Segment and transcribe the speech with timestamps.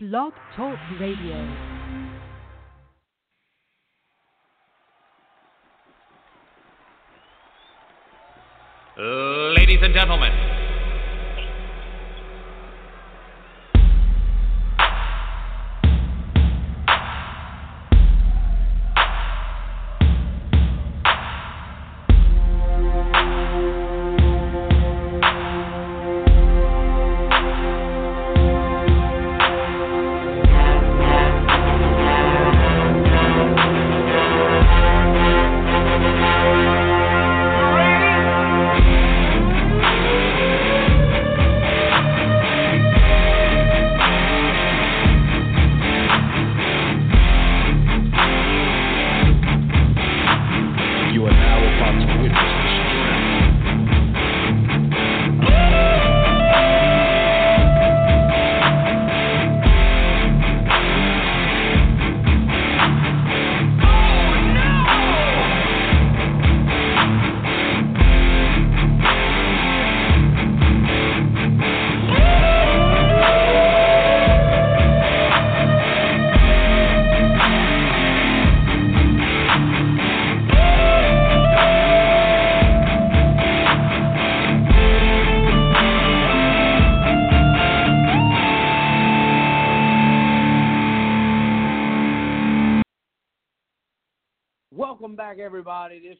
[0.00, 1.34] Blog Talk Radio.
[9.56, 10.30] Ladies and gentlemen,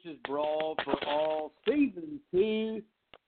[0.08, 2.82] is Brawl for All, Season 2,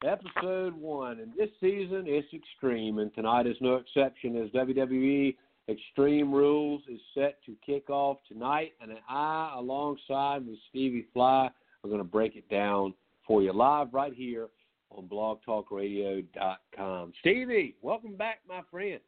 [0.04, 1.20] Episode 1.
[1.20, 5.36] And this season, is extreme, and tonight is no exception as WWE
[5.68, 8.72] Extreme Rules is set to kick off tonight.
[8.80, 11.50] And I, alongside with Stevie Fly,
[11.84, 12.94] are going to break it down
[13.26, 14.48] for you live right here
[14.90, 17.12] on blogtalkradio.com.
[17.20, 19.00] Stevie, welcome back, my friend.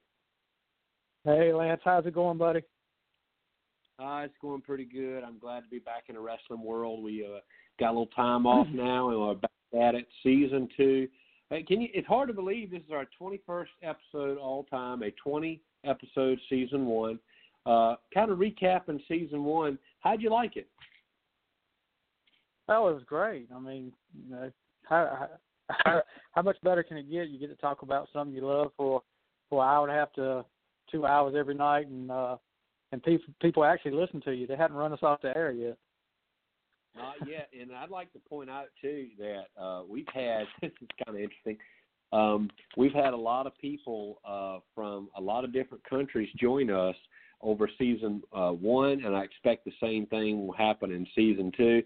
[1.25, 2.63] Hey Lance, how's it going, buddy?
[4.03, 5.23] Uh, it's going pretty good.
[5.23, 7.05] I'm glad to be back in the wrestling world.
[7.05, 7.39] We uh,
[7.79, 10.09] got a little time off now, and we're back at it.
[10.23, 11.09] Season two.
[11.51, 11.89] Hey, can you?
[11.95, 16.87] It's hard to believe this is our 21st episode all time, a 20 episode season
[16.87, 17.19] one.
[17.65, 19.79] Uh, kind of recapping season one.
[20.01, 20.69] How'd you like it?
[22.69, 23.49] It was great.
[23.55, 23.93] I mean,
[24.27, 24.51] you know,
[24.85, 25.29] how,
[25.85, 26.01] how
[26.33, 27.29] how much better can it get?
[27.29, 29.03] You get to talk about something you love for
[29.49, 30.45] for an hour and a half to
[30.91, 32.37] two hours every night, and uh,
[32.93, 34.47] and people people actually listen to you.
[34.47, 35.77] They hadn't run us off the air yet.
[36.95, 37.49] Not yet.
[37.59, 41.23] And I'd like to point out too that uh, we've had this is kind of
[41.23, 41.57] interesting.
[42.13, 46.71] Um, we've had a lot of people uh, from a lot of different countries join
[46.71, 46.95] us
[47.41, 51.83] over season uh, one, and I expect the same thing will happen in season two.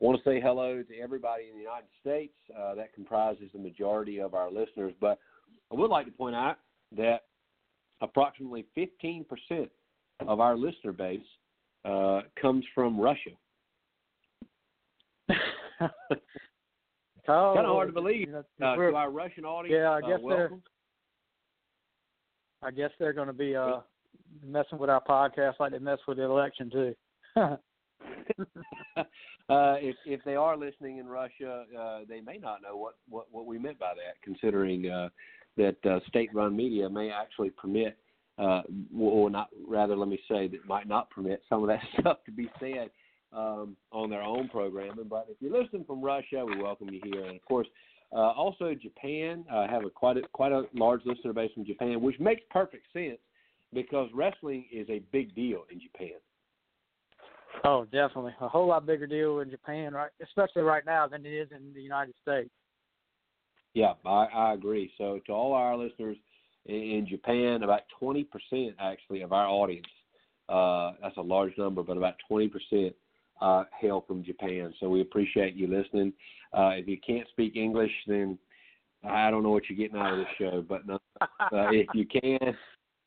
[0.00, 2.34] I want to say hello to everybody in the United States.
[2.58, 5.18] Uh, that comprises the majority of our listeners, but
[5.70, 6.56] I would like to point out
[6.96, 7.24] that
[8.00, 9.26] approximately 15%
[10.20, 11.20] of our listener base
[11.84, 13.30] uh, comes from Russia.
[15.30, 15.88] oh,
[17.26, 18.28] Kind of hard to believe.
[18.34, 20.62] Uh, to our Russian audience, Yeah, I uh, guess they're- welcome.
[22.62, 23.80] I guess they're going to be uh
[24.44, 26.94] messing with our podcast like they mess with the election too.
[27.36, 27.56] uh,
[29.48, 33.46] if if they are listening in Russia, uh, they may not know what, what, what
[33.46, 35.10] we meant by that, considering uh,
[35.56, 37.96] that uh, state-run media may actually permit,
[38.38, 38.62] uh,
[38.98, 42.32] or not rather, let me say that might not permit some of that stuff to
[42.32, 42.90] be said
[43.32, 45.06] um, on their own programming.
[45.08, 47.68] But if you're listening from Russia, we welcome you here, and of course.
[48.12, 52.00] Uh, also, Japan uh, have a quite a quite a large listener base from Japan,
[52.00, 53.18] which makes perfect sense
[53.74, 56.14] because wrestling is a big deal in Japan.
[57.64, 60.10] oh, definitely, a whole lot bigger deal in Japan, right?
[60.22, 62.50] Especially right now than it is in the United States.
[63.74, 64.90] Yeah, I, I agree.
[64.96, 66.16] So to all our listeners
[66.66, 68.26] in, Japan, about 20%
[68.78, 69.86] actually of our audience,
[70.48, 72.92] uh, that's a large number, but about 20%
[73.40, 74.72] uh, hail from Japan.
[74.80, 76.12] So we appreciate you listening.
[76.52, 78.38] Uh, if you can't speak English, then
[79.04, 81.28] I don't know what you're getting out of this show, but no, uh,
[81.70, 82.56] if you can,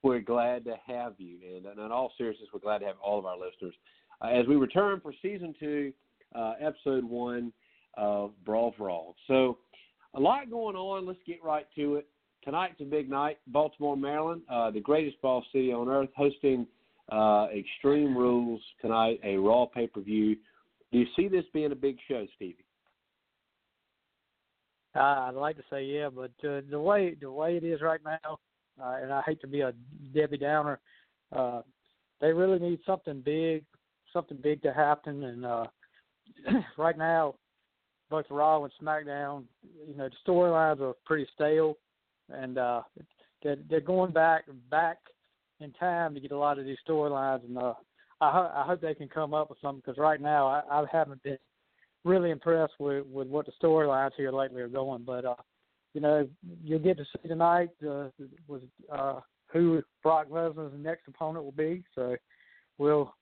[0.03, 1.38] we're glad to have you.
[1.56, 3.74] And, and in all seriousness, we're glad to have all of our listeners.
[4.22, 5.92] Uh, as we return for season two,
[6.36, 7.51] uh, episode one
[7.98, 9.16] of Brawl for All.
[9.28, 9.57] So,
[10.16, 11.06] a lot going on.
[11.06, 12.07] Let's get right to it.
[12.44, 13.38] Tonight's a big night.
[13.47, 16.65] Baltimore, Maryland, uh, the greatest ball city on earth, hosting
[17.12, 20.36] uh, Extreme Rules tonight, a Raw pay per view.
[20.91, 22.65] Do you see this being a big show, Stevie?
[24.95, 28.00] Uh, I'd like to say yeah, but uh, the way the way it is right
[28.03, 28.39] now,
[28.81, 29.74] uh, and I hate to be a
[30.15, 30.80] Debbie Downer,
[31.36, 31.62] uh,
[32.21, 33.63] they really need something big,
[34.12, 35.24] something big to happen.
[35.24, 35.65] And uh,
[36.77, 37.36] right now,
[38.09, 39.44] both Raw and SmackDown,
[39.88, 41.77] you know, the storylines are pretty stale,
[42.34, 42.81] and uh,
[43.44, 44.98] they're, they're going back back
[45.60, 47.74] in time to get a lot of these storylines, and uh,
[48.22, 50.86] I, ho- I hope they can come up with something because right now I, I
[50.92, 51.38] haven't been
[52.06, 55.04] really impressed with with what the storylines here lately are going.
[55.04, 55.36] But uh,
[55.94, 56.28] you know,
[56.64, 58.10] you'll get to see tonight uh,
[58.48, 58.62] was
[58.92, 59.20] uh,
[59.52, 61.84] who Brock Lesnar's next opponent will be.
[61.96, 62.16] So
[62.78, 63.14] we'll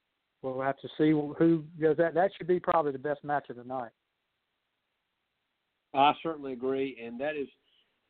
[0.41, 1.97] we'll have to see who goes.
[1.97, 3.91] That that should be probably the best match of the night.
[5.93, 7.47] I certainly agree, and that is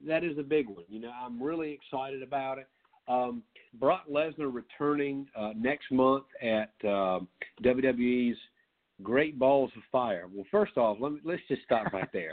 [0.06, 0.84] that is a big one.
[0.90, 2.68] You know, I'm really excited about it.
[3.08, 3.44] Um,
[3.80, 7.20] Brock Lesnar returning uh, next month at uh,
[7.64, 8.38] WWE's
[9.04, 10.26] Great Balls of Fire.
[10.32, 12.32] Well, first off, let me, let's just stop right there.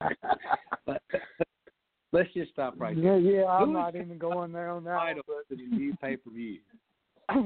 [0.00, 0.96] Actually,
[2.12, 3.18] let's just stop right yeah, there.
[3.18, 4.96] Yeah, I'm Who not even going there on that.
[4.96, 6.58] One, Title but to the new pay per view.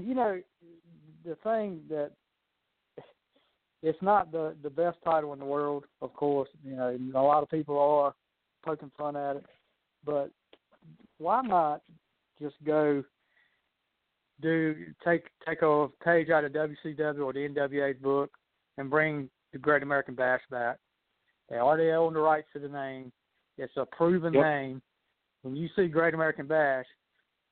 [0.03, 0.41] you know,
[1.25, 2.11] the thing that
[3.83, 6.49] it's not the the best title in the world, of course.
[6.65, 8.15] You know, a lot of people are
[8.67, 9.47] poking fun at it,
[10.05, 10.31] but
[11.19, 11.83] why not
[12.41, 13.03] just go
[14.43, 14.75] do
[15.05, 18.31] take take a page out of WCW or the NWA's book
[18.77, 20.79] and bring the Great American Bash back?
[21.49, 23.13] They already own the rights to the name.
[23.57, 24.43] It's a proven Yep.
[24.43, 24.83] name.
[25.43, 26.87] When you see Great American Bash,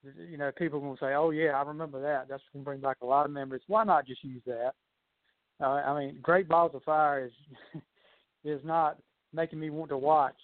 [0.02, 2.98] you know, people to say, "Oh yeah, I remember that." That's going to bring back
[3.00, 3.62] a lot of memories.
[3.68, 4.74] Why not just use that?
[5.60, 7.32] Uh, I mean, Great Balls of Fire is
[8.44, 8.98] is not
[9.32, 10.36] making me want to watch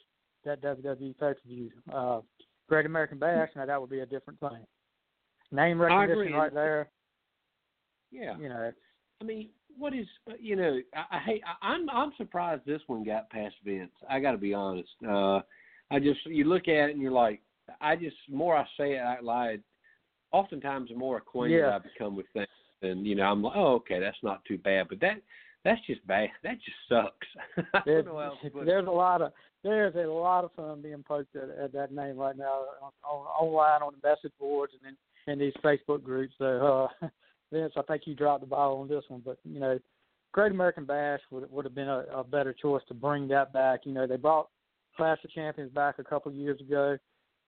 [0.44, 1.70] that WWE pay per view.
[1.92, 2.20] Uh,
[2.68, 4.64] Great American Bash, now that would be a different thing.
[5.50, 6.88] Name I recognition right there.
[8.12, 8.38] Yeah.
[8.38, 8.70] You know,
[9.20, 10.78] I mean, what is uh, you know?
[10.94, 11.42] I, I hate.
[11.44, 13.90] I, I'm I'm surprised this one got past Vince.
[14.08, 14.88] I got to be honest.
[15.06, 15.40] Uh,
[15.90, 17.40] I just you look at it and you're like,
[17.80, 19.60] I just the more I say it out loud,
[20.32, 21.76] oftentimes the more acquainted Yeah.
[21.76, 22.46] I become with things,
[22.82, 25.20] and you know I'm like, oh okay, that's not too bad, but that
[25.64, 26.28] that's just bad.
[26.42, 27.66] That just sucks.
[27.84, 28.66] There's, don't know how else to put it.
[28.66, 32.16] there's a lot of there's a lot of fun being poked at, at that name
[32.16, 34.96] right now on, on online on the message boards and
[35.26, 36.34] in, in these Facebook groups.
[36.38, 37.08] So uh,
[37.52, 39.78] Vince, I think you dropped the ball on this one, but you know,
[40.32, 43.80] Great American Bash would would have been a, a better choice to bring that back.
[43.84, 44.48] You know, they brought
[44.96, 46.96] Clash of Champions back a couple years ago.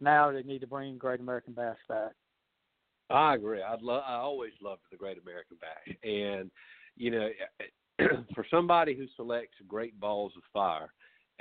[0.00, 2.12] Now they need to bring Great American Bash back.
[3.08, 3.62] I agree.
[3.62, 4.02] I'd love.
[4.06, 6.50] I always loved the Great American Bash, and
[6.96, 7.28] you know,
[8.34, 10.92] for somebody who selects Great Balls of Fire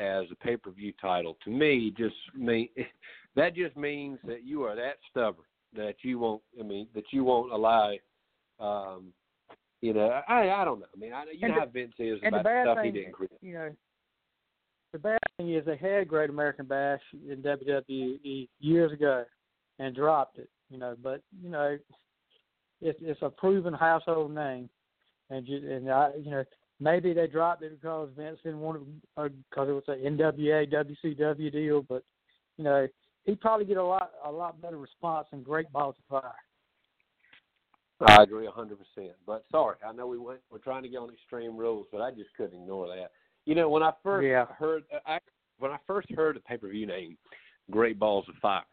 [0.01, 2.67] as a pay per view title, to me, just mean
[3.35, 5.45] that just means that you are that stubborn
[5.75, 6.41] that you won't.
[6.59, 7.91] I mean, that you won't allow.
[8.59, 9.13] Um,
[9.81, 10.85] you know, I I don't know.
[10.95, 13.31] I mean, I you And know the- how Vince is about stuff he didn't create.
[13.41, 13.69] you know,
[14.93, 19.25] the bad thing is they had Great American Bash in WWE years ago
[19.79, 20.49] and dropped it.
[20.69, 21.77] You know, but you know,
[22.81, 24.69] it's it's a proven household name,
[25.29, 26.43] and you and I, you know,
[26.81, 30.69] maybe they dropped it because Vince didn't want it because it was an NWA
[31.05, 32.03] WCW deal, but
[32.57, 32.87] you know,
[33.23, 36.33] he'd probably get a lot a lot better response than Great Balls of Fire.
[38.07, 39.13] I agree a hundred percent.
[39.25, 40.39] But sorry, I know we went.
[40.51, 43.11] We're trying to get on extreme rules, but I just couldn't ignore that.
[43.45, 44.45] You know, when I first Yeah.
[44.45, 45.19] heard, I,
[45.59, 47.17] when I first heard the pay per view name,
[47.69, 48.63] Great Balls of Fire,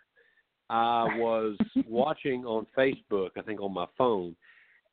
[0.71, 1.57] I was
[1.87, 4.35] watching on Facebook, I think on my phone,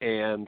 [0.02, 0.48] and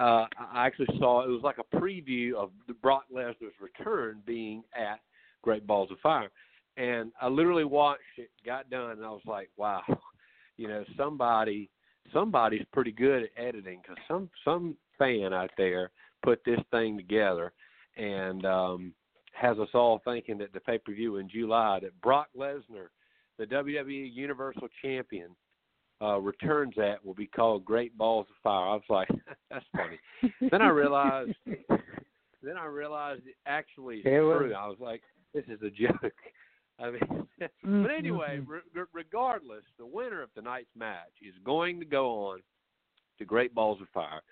[0.00, 4.62] uh, I actually saw it was like a preview of the Brock Lesnar's return being
[4.74, 5.00] at
[5.42, 6.30] Great Balls of Fire,
[6.76, 9.82] and I literally watched it, got done, and I was like, wow,
[10.56, 11.70] you know, somebody
[12.14, 15.90] somebody's pretty good at editing because some some fan out there
[16.22, 17.52] put this thing together
[17.96, 18.94] and um
[19.32, 22.88] has us all thinking that the pay per view in July that Brock Lesnar,
[23.38, 25.30] the WWE Universal Champion,
[26.02, 28.68] uh returns at will be called Great Balls of Fire.
[28.68, 29.08] I was like,
[29.50, 29.98] that's funny.
[30.50, 31.32] then I realized
[32.42, 34.54] then I realized it actually is It was- true.
[34.54, 35.02] I was like,
[35.34, 36.12] this is a joke.
[36.78, 37.26] I mean,
[37.82, 42.40] but anyway, re- re- regardless, the winner of tonight's match is going to go on
[43.18, 44.22] to Great Balls of Fire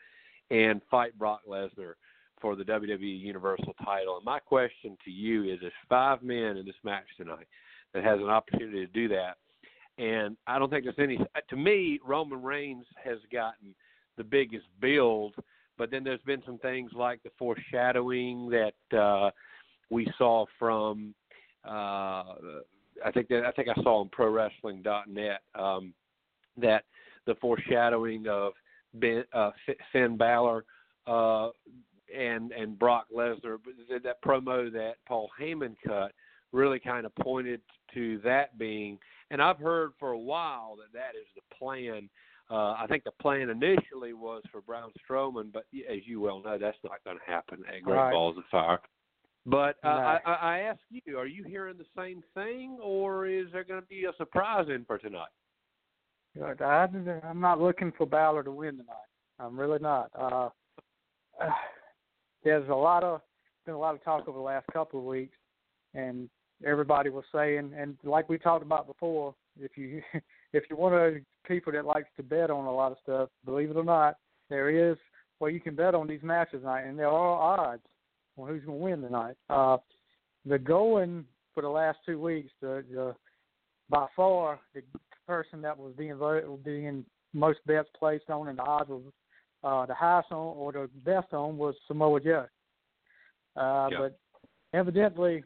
[0.51, 1.93] and fight Brock Lesnar
[2.41, 4.17] for the WWE Universal title.
[4.17, 7.47] And my question to you is there's five men in this match tonight
[7.93, 9.37] that has an opportunity to do that.
[9.99, 13.75] And I don't think there's any to me, Roman Reigns has gotten
[14.17, 15.35] the biggest build,
[15.77, 19.31] but then there's been some things like the foreshadowing that uh
[19.91, 21.15] we saw from
[21.69, 22.25] uh
[23.05, 25.93] I think that I think I saw on ProWrestling.net um,
[26.57, 26.85] that
[27.27, 28.53] the foreshadowing of
[28.95, 29.51] ben, uh,
[29.93, 30.65] Finn Balor
[31.07, 31.49] uh,
[32.17, 33.59] and and Brock Lesnar,
[34.03, 36.13] that promo that Paul Heyman cut
[36.53, 37.61] really kind of pointed
[37.95, 38.99] to that being.
[39.31, 42.09] And I've heard for a while that that is the plan.
[42.51, 46.57] Uh, I think the plan initially was for Braun Strowman, but as you well know,
[46.59, 48.13] that's not going to happen at Great Right.
[48.13, 48.81] Balls of Fire.
[49.45, 49.91] But uh, No.
[49.91, 53.81] I, I I ask you, are you hearing the same thing, or is there going
[53.81, 55.29] to be a surprise in for tonight?
[56.43, 56.87] I,
[57.25, 58.95] I'm not looking for Balor to win tonight.
[59.39, 60.11] I'm really not.
[60.15, 60.49] Uh,
[62.45, 63.21] there's a lot of
[63.67, 65.37] been a lot of talk over the last couple of weeks,
[65.95, 66.29] and
[66.65, 70.03] everybody was saying, and like we talked about before, if you
[70.53, 73.29] if you're one of those people that likes to bet on a lot of stuff,
[73.45, 74.17] believe it or not,
[74.51, 74.97] there is
[75.41, 77.83] well you can bet on these matches tonight, and there are odds
[78.37, 79.37] on who's going to win tonight.
[79.51, 79.77] Uh,
[80.47, 81.25] the going
[81.55, 83.15] for the last two weeks, the, the
[83.91, 84.83] by far the
[85.27, 89.03] person that was being voted, being most bets placed on, and the odds was
[89.65, 92.47] uh, the highest on or the best on was Samoa Joe.
[93.57, 93.99] Uh, Yeah.
[93.99, 94.19] But
[94.73, 95.45] evidently,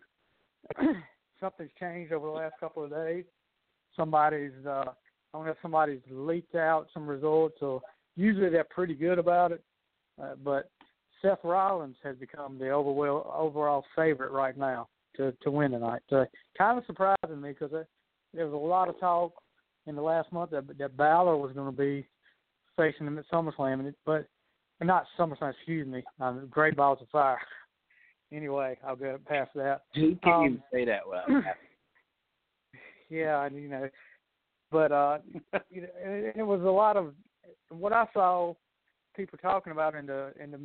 [1.41, 3.25] something's changed over the last couple of days.
[3.97, 4.93] Somebody's, uh, I
[5.35, 7.83] don't know if somebody's leaked out some results, or
[8.17, 9.63] usually they're pretty good about it.
[10.23, 10.71] Uh, but
[11.21, 16.03] Seth Rollins has become the overall overall favorite right now to to win tonight.
[16.11, 16.27] So
[16.59, 17.71] kind of surprising me because
[18.35, 19.33] there was a lot of talk
[19.87, 22.07] in the last month that that Balor was going to be
[22.77, 24.27] facing him at SummerSlam, and it, but
[24.81, 27.39] not SummerSlam, excuse me, um, Great Balls of Fire.
[28.33, 29.83] Anyway, I'll go past that.
[29.95, 31.25] You can't Um, even say that well.
[33.11, 33.91] Yeah, and you know,
[34.71, 35.19] but uh,
[35.71, 37.13] you know, it, it was a lot of
[37.69, 38.55] what I saw
[39.15, 40.61] people talking about in the in the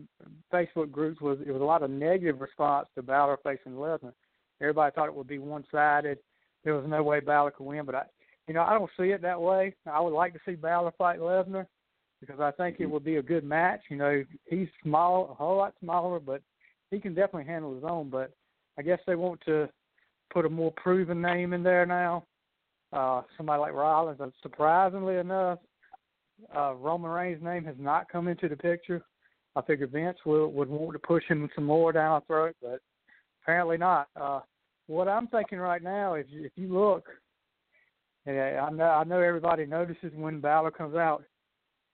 [0.53, 4.13] Facebook groups was it was a lot of negative response to Balor facing Lesnar.
[4.61, 6.19] Everybody thought it would be one sided.
[6.63, 8.03] There was no way Balor could win, but I,
[8.47, 9.75] you know, I don't see it that way.
[9.85, 11.67] I would like to see Balor fight Lesnar
[12.21, 13.81] because I think it would be a good match.
[13.89, 16.41] You know, he's small, a whole lot smaller, but
[16.91, 18.09] he can definitely handle his own.
[18.09, 18.31] But
[18.77, 19.69] I guess they want to
[20.31, 22.25] put a more proven name in there now.
[22.93, 24.19] Uh, somebody like Rollins.
[24.21, 25.59] And surprisingly enough,
[26.55, 29.03] uh, Roman Reigns' name has not come into the picture.
[29.55, 32.79] I figured Vince would would want to push him some more down our throat, but
[33.41, 34.07] apparently not.
[34.15, 34.41] Uh,
[34.85, 37.07] what I'm thinking right now, if if you look,
[38.27, 41.23] and I know I know everybody notices when Balor comes out.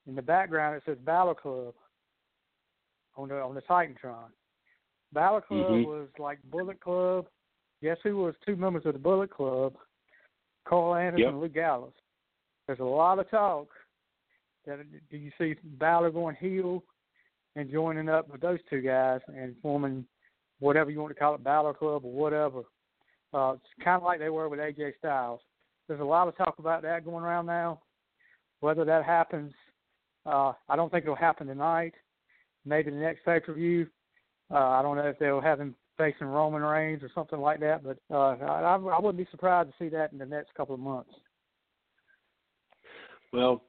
[0.06, 1.74] In the background, it says Balor Club
[3.16, 4.26] on the on the Titantron.
[5.14, 5.86] Balor Club Mhm.
[5.86, 7.28] was like Bullet Club.
[7.82, 9.78] Guess who was two members of the Bullet Club?
[10.66, 11.30] Karl Anderson Yep.
[11.30, 11.94] and Luke Gallows.
[12.68, 13.70] There's a lot of talk
[14.66, 14.80] that
[15.10, 16.84] do you see Balor going heel
[17.56, 20.08] and joining up with those two guys and forming
[20.60, 22.64] whatever you want to call it, Balor Club or whatever.
[23.34, 25.42] Uh, it's kind of like they were with AJ Styles.
[25.88, 27.82] There's a lot of talk about that going around now.
[28.62, 29.54] Whether that happens,
[30.26, 31.94] uh, I don't think it'll happen tonight.
[32.64, 33.90] Maybe the next pay per view.
[34.52, 37.84] Uh, I don't know if they'll have him facing Roman Reigns or something like that,
[37.84, 40.82] but uh, I, I wouldn't be surprised to see that in the next couple of
[40.82, 41.12] months.
[43.32, 43.64] Well,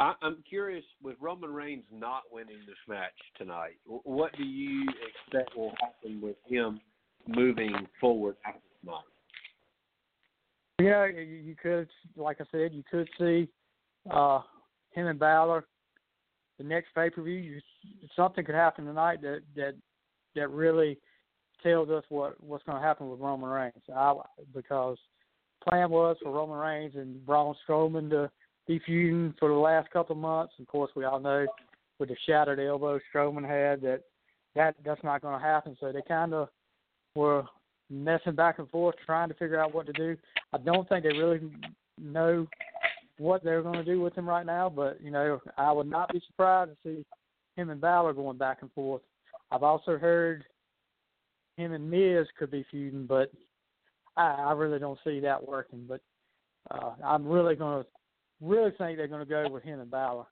[0.00, 3.76] I, I'm curious with Roman Reigns not winning this match tonight.
[3.86, 6.80] What do you expect will happen with him
[7.26, 9.02] moving forward after tonight?
[10.78, 13.48] You know, you you could, like I said, you could see
[14.10, 14.40] uh,
[14.92, 15.66] him and Balor
[16.58, 17.60] the next pay per view.
[18.14, 19.74] Something could happen tonight that that
[20.34, 20.98] that really
[21.62, 23.74] tells us what what's going to happen with Roman Reigns.
[23.94, 24.14] I,
[24.54, 24.98] because
[25.66, 28.30] plan was for Roman Reigns and Braun Strowman to
[28.66, 30.54] be feuding for the last couple of months.
[30.60, 31.46] Of course, we all know
[31.98, 34.02] with the shattered elbow Strowman had that
[34.54, 35.76] that that's not going to happen.
[35.80, 36.48] So they kind of
[37.14, 37.44] were
[37.90, 40.16] messing back and forth, trying to figure out what to do.
[40.52, 41.40] I don't think they really
[42.00, 42.46] know
[43.18, 46.12] what they're going to do with him right now, but you know, I would not
[46.12, 47.04] be surprised to see
[47.56, 49.02] him and Balor going back and forth.
[49.50, 50.44] I've also heard
[51.56, 53.30] him and Miz could be feuding, but
[54.16, 55.84] I, I really don't see that working.
[55.88, 56.00] But
[56.70, 57.88] uh, I'm really going to
[58.40, 60.26] really think they're going to go with him and Balor.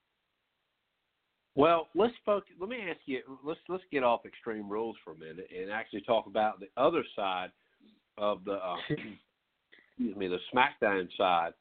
[1.54, 2.52] Well, let's focus.
[2.60, 3.20] Let me ask you.
[3.42, 7.02] Let's let's get off Extreme Rules for a minute and actually talk about the other
[7.16, 7.50] side
[8.18, 11.54] of the uh, excuse me, the SmackDown side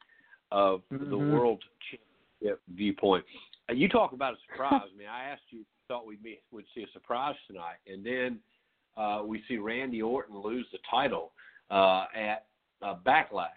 [0.52, 1.32] of the Mhm.
[1.32, 3.24] World Championship viewpoint.
[3.70, 4.82] You talk about a surprise.
[4.94, 8.38] I mean, I asked you thought we'd be, would see a surprise tonight, and then
[8.96, 11.32] uh, we see Randy Orton lose the title
[11.70, 12.46] uh, at
[12.82, 13.48] uh, Backlash.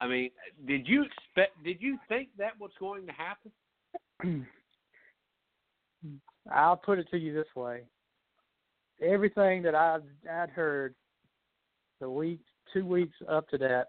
[0.00, 0.30] I mean,
[0.66, 1.62] did you expect?
[1.62, 3.52] Did you think that was going to happen?
[6.52, 7.82] I'll put it to you this way:
[9.02, 10.94] everything that I'd, I'd heard
[12.00, 12.40] the week,
[12.72, 13.88] two weeks up to that,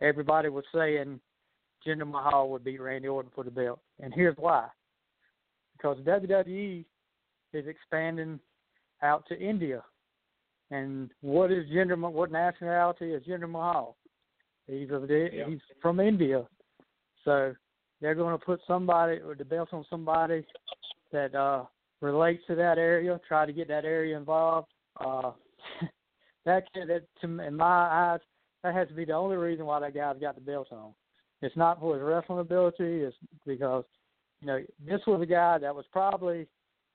[0.00, 1.20] everybody was saying
[1.84, 4.68] Jinder Mahal would beat Randy Orton for the belt, and here's why:
[5.76, 6.84] because WWE
[7.56, 8.38] is expanding
[9.02, 9.82] out to India,
[10.70, 11.98] and what is Jinder?
[12.10, 13.96] What nationality is Jinder Mahal?
[14.66, 15.46] He's of the, Yeah.
[15.48, 16.46] he's from India,
[17.24, 17.54] so
[18.00, 20.44] they're going to put somebody or the belt on somebody
[21.12, 21.64] that uh
[22.00, 24.68] relates to that area, try to get that area involved.
[24.98, 25.32] Uh
[26.44, 28.20] that can that to, in my eyes,
[28.62, 30.92] that has to be the only reason why that guy's got the belt on.
[31.42, 33.02] It's not for his wrestling ability.
[33.02, 33.84] It's because
[34.40, 36.46] you know this was a guy that was probably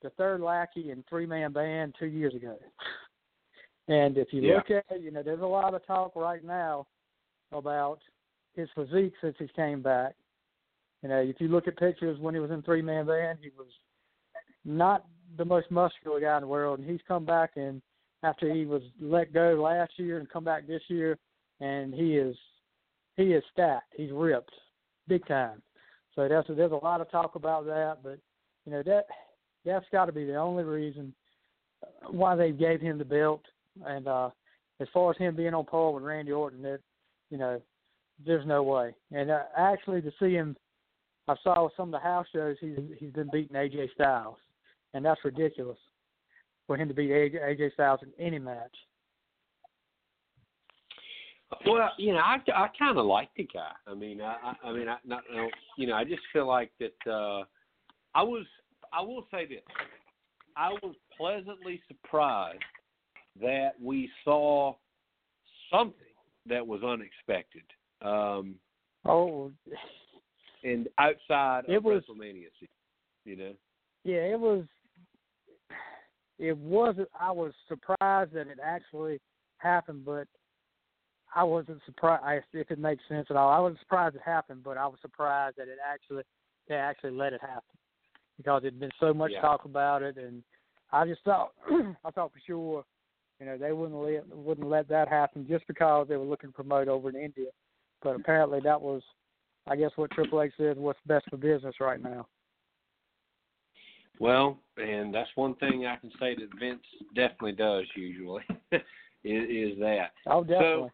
[0.01, 2.58] the third lackey in three man band two years ago.
[3.88, 4.55] And if you Yeah.
[4.58, 6.88] look at, you know, there's a lot of talk right now
[7.51, 8.00] about
[8.53, 10.15] his physique since he came back.
[11.01, 13.50] You know, if you look at pictures when he was in three man band, he
[13.58, 13.67] was
[14.63, 15.05] not
[15.38, 17.81] the most muscular guy in the world, and he's come back and
[18.24, 21.17] after he was let go last year and come back this year,
[21.60, 22.36] and he is
[23.17, 23.93] he is stacked.
[23.96, 24.53] He's ripped,
[25.08, 25.62] big time.
[26.15, 28.20] So that's there's a lot of talk about that, but
[28.65, 29.08] you know that
[29.65, 31.13] that's got to be the only reason
[32.10, 33.41] why they gave him the belt.
[33.86, 34.30] And uh
[34.80, 36.80] as far as him being on par with Randy Orton, that
[37.30, 37.62] you know,
[38.25, 38.94] there's no way.
[39.12, 40.56] And uh, actually, to see him,
[41.27, 42.58] I saw some of the house shows.
[42.60, 44.38] He's he's been beating AJ Styles,
[44.94, 45.77] and that's ridiculous
[46.68, 48.75] for him to beat AJ, AJ Styles in any match.
[51.65, 53.72] Well, you know, I, I kind of like the guy.
[53.86, 55.24] I mean, I, I mean, I not,
[55.77, 57.12] you know, I just feel like that.
[57.12, 57.44] uh
[58.13, 58.46] I was,
[58.93, 59.62] I will say this,
[60.57, 62.60] I was pleasantly surprised
[63.41, 64.74] that we saw
[65.71, 65.95] something
[66.48, 67.63] that was unexpected,
[68.01, 68.55] um,
[69.05, 69.51] Oh,
[70.63, 72.50] and outside It of was- WrestleMania,
[73.25, 73.55] you know.
[74.03, 74.65] yeah, it was.
[76.38, 77.10] It wasn't.
[77.19, 79.19] I was surprised that it actually
[79.57, 80.27] happened, but
[81.33, 83.50] I wasn't surprised if it makes sense at all.
[83.50, 86.24] I wasn't surprised it happened, but I was surprised that it actually
[86.67, 87.77] they actually let it happen
[88.41, 89.41] because there'd been so much Yeah.
[89.41, 90.43] talk about it, and
[90.91, 91.53] I just thought
[92.05, 92.86] I thought for sure,
[93.39, 96.55] you know, they wouldn't let wouldn't let that happen just because they were looking to
[96.55, 97.50] promote over in India.
[98.01, 99.03] But apparently that was,
[99.67, 102.27] I guess, what Triple H said what's best for business right now.
[104.19, 106.83] Well, and that's one thing I can say that Vince
[107.15, 110.12] definitely does usually is, is that.
[110.27, 110.91] Oh, definitely.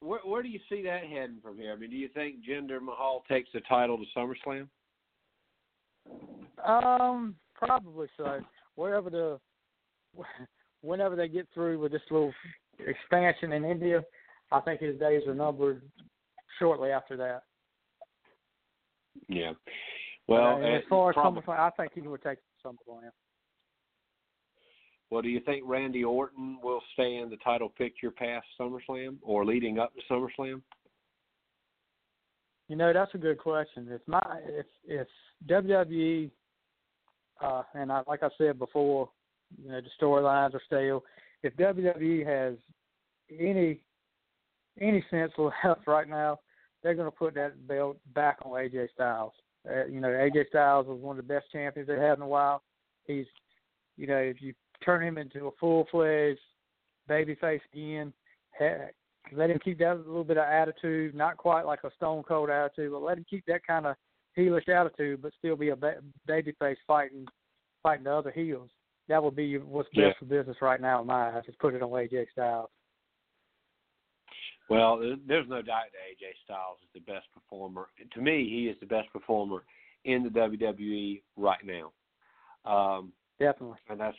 [0.00, 1.72] Where, where do you see that heading from here?
[1.72, 4.68] I mean, do you think Jinder Mahal takes the title to SummerSlam?
[6.64, 8.40] Um, probably so.
[8.74, 9.38] Wherever the,
[10.82, 12.32] whenever they get through with this little
[12.86, 14.02] expansion in India,
[14.52, 15.82] I think his days are numbered
[16.58, 17.42] shortly after that.
[19.28, 19.52] Yeah.
[20.28, 23.10] Well, and as uh, far as prob- SummerSlam, I think he would take SummerSlam.
[25.10, 29.44] well, do you think Randy Orton will stay in the title picture past SummerSlam or
[29.44, 30.62] leading up to SummerSlam?
[32.70, 33.88] You know, that's a good question.
[33.90, 35.08] If my if if
[35.48, 36.30] WWE
[37.42, 39.10] uh and I like I said before,
[39.60, 41.02] you know, the storylines are stale.
[41.42, 42.54] If WWE has
[43.36, 43.80] any
[44.80, 46.38] any sense left right now,
[46.80, 49.32] they're going to put that belt back on AJ Styles.
[49.68, 52.28] Uh, you know, AJ Styles was one of the best champions they had in a
[52.28, 52.62] while.
[53.04, 53.26] He's,
[53.96, 54.54] you know, if you
[54.84, 56.38] turn him into a full fledged
[57.08, 58.12] babyface again,
[58.52, 58.94] heck,
[59.32, 62.92] let him keep that little bit of attitude, not quite like a stone cold attitude,
[62.92, 63.96] but let him keep that kind of
[64.36, 67.26] heelish attitude, but still be a ba- babyface fighting
[67.82, 68.70] fighting the other heels.
[69.08, 70.12] That would be what's best Yeah.
[70.18, 71.44] for business right now in my eyes.
[71.48, 72.70] Is put it on AJ Styles.
[74.68, 77.88] Well, there's no doubt that AJ Styles is the best performer.
[78.12, 79.64] To me, he is the best performer
[80.04, 81.92] in the WWE right now.
[82.64, 83.78] Um, Definitely.
[83.88, 84.16] and that's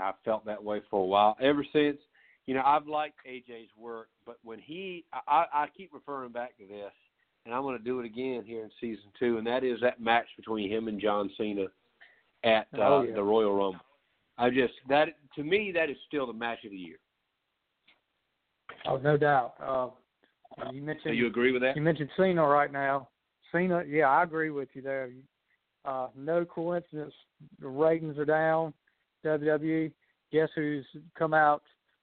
[0.00, 1.36] I felt that way for a while.
[1.40, 1.98] Ever since,
[2.46, 6.66] you know, I've liked AJ's work, but when he, I, I keep referring back to
[6.66, 6.92] this,
[7.44, 10.00] and I'm going to do it again here in season two, and that is that
[10.00, 11.66] match between him and John Cena
[12.44, 13.14] at uh, Oh, yeah.
[13.14, 13.80] the Royal Rumble.
[14.38, 16.96] I just that to me that is still the match of the year.
[18.86, 19.54] Oh, no doubt.
[19.60, 19.88] Uh,
[20.72, 21.76] you Do mentioned you agree with that?
[21.76, 23.08] You mentioned Cena right now.
[23.52, 25.10] Cena, yeah, I agree with you there.
[25.84, 27.14] Uh, no coincidence.
[27.60, 28.74] The ratings are down.
[29.24, 29.92] WWE.
[30.32, 30.84] Guess who's
[31.16, 31.62] come out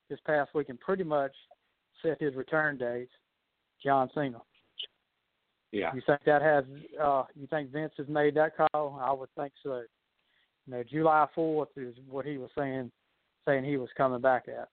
[0.09, 1.33] this past week and pretty much
[2.01, 3.11] set his return dates?
[3.83, 4.41] John Cena.
[5.71, 5.93] Yeah.
[5.93, 6.63] You think that has?
[7.01, 8.99] Uh, you think Vince has made that call?
[9.01, 9.81] I would think so.
[10.67, 12.91] You know, July fourth is what he was saying,
[13.45, 14.69] saying he was coming back at.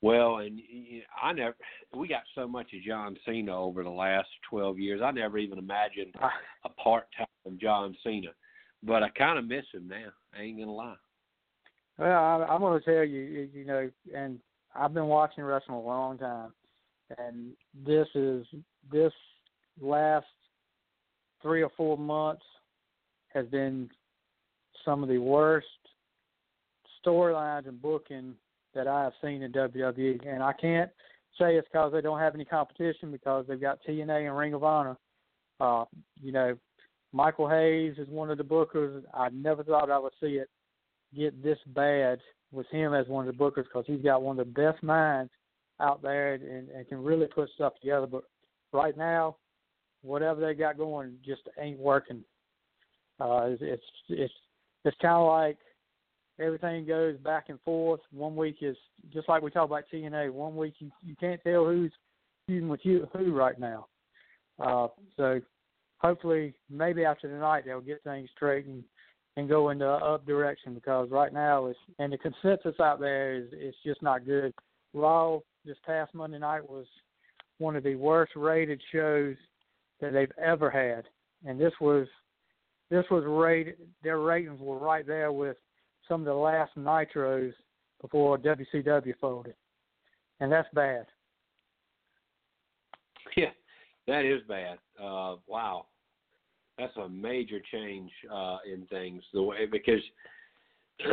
[0.00, 0.60] Well, and
[1.22, 1.54] I never,
[1.96, 5.00] we got so much of John Cena over the last 12 years.
[5.02, 6.30] I never even imagined I,
[6.64, 8.30] a part time John Cena,
[8.82, 10.08] but I kind of miss him now.
[10.36, 10.96] I ain't gonna lie.
[11.98, 14.38] Well, I, I'm going to tell you, you, know, and
[14.74, 16.52] I've been watching wrestling a long time,
[17.18, 17.52] and
[17.86, 18.46] this is
[18.90, 19.12] this
[19.80, 20.26] last
[21.42, 22.44] three or four months
[23.34, 23.90] has been
[24.84, 25.66] some of the worst
[27.04, 28.34] storylines and booking
[28.74, 30.90] that I have seen in WWE, and I can't
[31.38, 34.64] say it's because they don't have any competition because they've got TNA and Ring of
[34.64, 34.96] Honor.
[35.60, 35.84] Uh,
[36.22, 36.56] you know,
[37.12, 39.02] Michael Hayes is one of the bookers.
[39.14, 40.48] I never thought I would see it
[41.16, 42.20] get this bad
[42.52, 45.30] with him as one of the bookers because he's got one of the best minds
[45.80, 48.06] out there and, and can really put stuff together.
[48.06, 48.24] But
[48.72, 49.36] right now,
[50.02, 52.22] whatever they got going just ain't working.
[53.20, 54.34] Uh, it's it's it's,
[54.84, 55.58] it's kind of like
[56.40, 58.00] everything goes back and forth.
[58.12, 58.76] One week is
[59.12, 60.32] just like we talk about TNA.
[60.32, 61.92] One week you you can't tell who's
[62.46, 63.86] feuding with you who right now.
[64.58, 65.40] Uh, so
[65.98, 68.66] hopefully, maybe after tonight they'll get things straight
[69.36, 73.34] and, go in the up direction because right now it's and the consensus out there
[73.34, 74.52] is it's just not good.
[74.94, 76.86] Raw this past Monday night was
[77.58, 79.36] one of the worst rated shows
[80.00, 81.04] that they've ever had,
[81.48, 82.06] and this was
[82.90, 83.76] this was rated.
[84.02, 85.56] Their ratings were right there with
[86.08, 87.52] some of the last Nitros
[88.00, 89.54] before WCW folded,
[90.40, 91.06] and that's bad.
[93.34, 93.46] Yeah,
[94.06, 94.76] that is bad.
[95.02, 95.86] Uh, wow,
[96.78, 99.22] that's a major change uh, in things.
[99.32, 100.00] The way because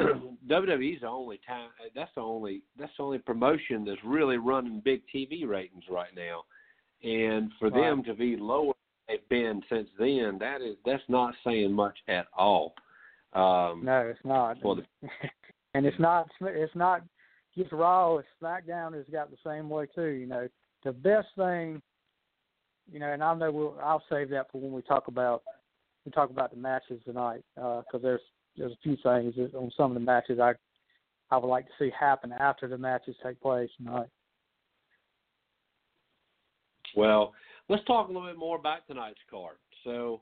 [0.48, 5.02] WWE's the only time that's the only that's the only promotion that's really running big
[5.13, 6.43] TV ratings right now,
[7.04, 7.89] and for Right.
[7.89, 8.74] them to be lower
[9.08, 12.74] than they've been since then, that is that's not saying much at all.
[13.34, 14.58] Um, No, it's not.
[14.63, 15.08] Well, the-
[15.74, 16.30] and it's not.
[16.41, 17.04] It's not
[17.58, 18.17] just Raw.
[18.17, 20.08] It's SmackDown has got the same way too.
[20.08, 20.48] You know,
[20.84, 21.82] the best thing.
[22.91, 23.78] You know, and I know we'll.
[23.84, 25.43] I'll save that for when we talk about
[26.06, 28.21] we talk about the matches tonight because there's
[28.58, 30.54] there's a few things on some of the matches I
[31.32, 34.08] I would like to see happen after the matches take place tonight.
[36.95, 37.34] Well,
[37.67, 39.58] let's talk a little bit more about tonight's card.
[39.84, 40.21] So,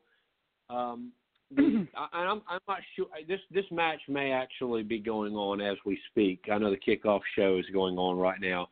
[0.70, 1.14] um,
[1.58, 3.08] I, I'm, I'm not sure.
[3.28, 6.46] This this match may actually be going on as we speak.
[6.52, 8.68] I know the kickoff show is going on right now.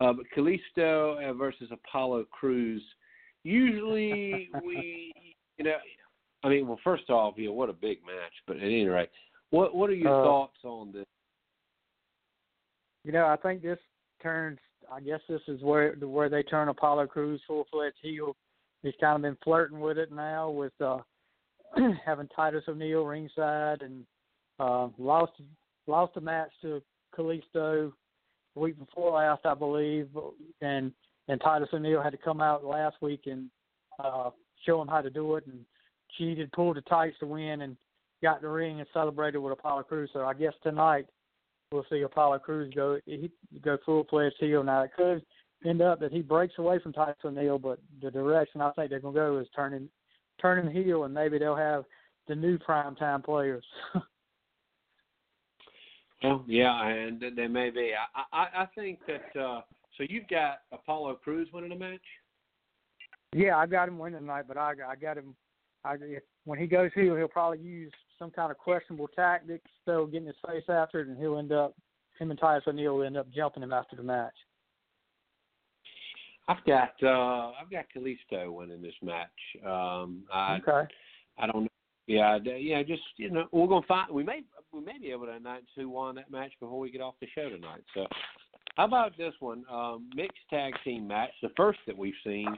[0.00, 2.82] Uh, but Kalisto uh, versus Apollo Crews.
[3.46, 5.14] Usually, we,
[5.56, 5.76] you know,
[6.42, 8.32] I mean, well, first off, you know, what a big match.
[8.44, 9.08] But at any rate,
[9.50, 11.06] what what are your Uh, thoughts on this?
[13.04, 13.78] You know, I think this
[14.20, 14.58] turns.
[14.92, 18.34] I guess this is where where they turn Apollo Crews full fledged heel.
[18.82, 20.98] He's kind of been flirting with it now, with uh
[22.04, 24.04] having Titus O'Neil ringside, and
[24.58, 25.34] uh, lost
[25.86, 26.82] lost a match to
[27.16, 27.92] Kalisto
[28.54, 30.08] the week before last, I believe,
[30.60, 30.90] and
[31.28, 33.50] and Titus O'Neil had to come out last week and
[34.02, 34.30] uh,
[34.64, 35.60] show him how to do it, and
[36.16, 37.76] cheated, pulled the tights to win, and
[38.22, 40.10] got in the ring and celebrated with Apollo Crews.
[40.12, 41.06] So I guess tonight
[41.72, 43.30] we'll see Apollo Crews go he
[43.62, 44.62] go full fledged heel.
[44.62, 45.22] Now it could
[45.64, 49.00] end up that he breaks away from Titus O'Neil, but the direction I think they're
[49.00, 49.88] gonna go is turning
[50.40, 51.84] turning heel, and maybe they'll have
[52.28, 53.64] the new primetime players.
[56.22, 57.92] Well, yeah, and th- there may be.
[57.92, 59.38] I I, I think that.
[59.38, 59.60] uh
[59.96, 62.00] So you've got Apollo Crews winning a match.
[63.34, 65.34] yeah, I got him winning tonight, but I I got him.
[65.84, 65.96] I
[66.44, 70.36] when he goes heel, he'll probably use some kind of questionable tactics, so getting his
[70.46, 71.74] face after it, and he'll end up
[72.18, 74.34] him and Titus O'Neil will end up jumping him after the match.
[76.48, 79.28] I've got uh I've got Kalisto winning this match.
[79.64, 80.88] Um I okay.
[81.38, 81.68] I don't know.
[82.06, 85.32] Yeah, yeah, just you know, we're gonna find we may we may be able to
[85.32, 87.82] announce who won that match before we get off the show tonight.
[87.94, 88.06] So
[88.76, 89.64] how about this one?
[89.70, 92.48] Um mixed tag team match, the first that we've seen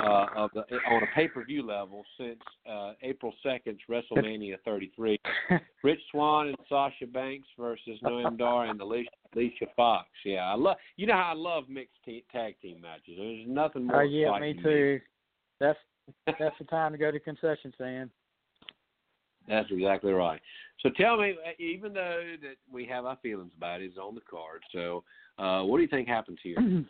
[0.00, 4.92] uh of the on a pay per view level since uh April second, WrestleMania thirty
[4.96, 5.18] three.
[5.84, 10.08] Rich Swann and Sasha Banks versus Noam Dar and Alicia, Alicia Fox.
[10.24, 10.76] Yeah, I love.
[10.96, 13.14] You know how I love mixed tag team matches.
[13.16, 14.02] There's nothing more.
[14.02, 15.00] Oh yeah, me too.
[15.60, 15.78] That's
[16.26, 18.10] that's the time to go to concession stand.
[19.48, 20.40] That's exactly right.
[20.80, 24.14] So tell me, uh, even though that we have our feelings about it, it's on
[24.14, 24.62] the card.
[24.72, 25.04] So
[25.38, 26.56] uh, what do you think happens here?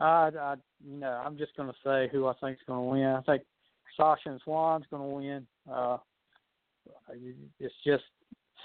[0.00, 0.54] I, I,
[0.84, 3.06] you know, I'm just going to say who I think is going to win.
[3.06, 3.42] I think
[3.96, 5.46] Sasha and Swann's going to win.
[5.70, 5.98] Uh,
[7.60, 8.04] it's just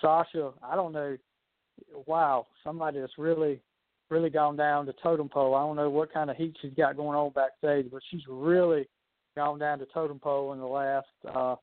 [0.02, 0.52] Sasha.
[0.64, 1.18] I don't know.
[2.08, 3.62] Wow, somebody that's really,
[4.10, 5.56] really gone down the totem pole.
[5.56, 8.88] I don't know what kind of heat she's got going on backstage, but she's really
[9.38, 11.56] gone down the totem pole in the last uh,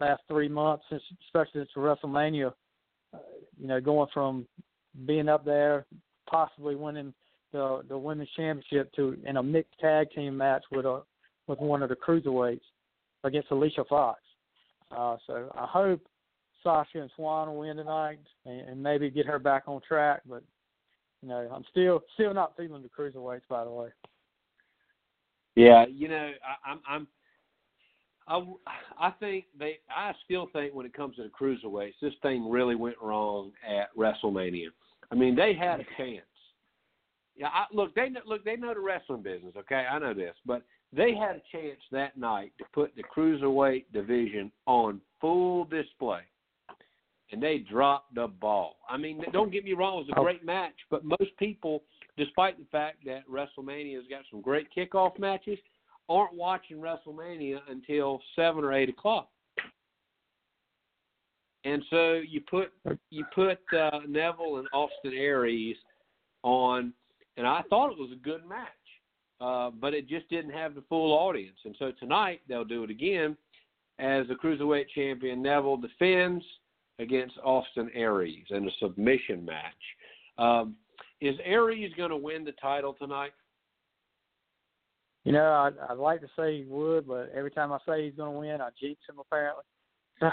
[0.00, 2.52] last three months, especially since WrestleMania.
[3.14, 3.18] Uh,
[3.58, 4.46] you know, going from
[5.06, 5.86] being up there,
[6.30, 7.12] possibly winning
[7.52, 11.02] the the women's championship to in a mixed tag team match with a
[11.46, 12.60] with one of the cruiserweights
[13.24, 14.20] against Alicia Fox.
[14.94, 16.00] Uh, so I hope
[16.62, 20.20] Sasha and Swann will win tonight and, and maybe get her back on track.
[20.28, 20.42] But
[21.22, 23.48] you know, I'm still still not feeling the cruiserweights.
[23.48, 23.88] By the way.
[25.56, 27.08] Yeah, you know, I, I'm, I'm,
[28.28, 28.44] I,
[29.00, 32.74] I think they, I still think when it comes to the cruiserweights, this thing really
[32.74, 34.66] went wrong at WrestleMania.
[35.10, 36.22] I mean, they had a chance.
[37.36, 39.54] Yeah, I, look, they look, they know the wrestling business.
[39.56, 40.62] Okay, I know this, but
[40.92, 46.22] they had a chance that night to put the cruiserweight division on full display,
[47.30, 48.76] and they dropped the ball.
[48.88, 50.24] I mean, don't get me wrong, it was a Oh.
[50.24, 51.84] great match, but most people,
[52.16, 55.58] despite the fact that WrestleMania has got some great kickoff matches,
[56.08, 59.28] aren't watching WrestleMania until seven or eight o'clock.
[61.64, 62.72] And so you put
[63.10, 65.76] you put uh, Neville and Austin Aries
[66.42, 66.92] on,
[67.36, 68.68] and I thought it was a good match,
[69.40, 71.58] uh, but it just didn't have the full audience.
[71.64, 73.36] And so tonight they'll do it again,
[73.98, 76.44] as the cruiserweight champion Neville defends
[77.00, 79.74] against Austin Aries in a submission match.
[80.38, 80.76] Um,
[81.20, 83.32] is Aries going to win the title tonight?
[85.28, 88.14] You know, I'd, I'd like to say he would, but every time I say he's
[88.14, 89.62] going to win, I jinx him apparently.
[90.20, 90.30] So,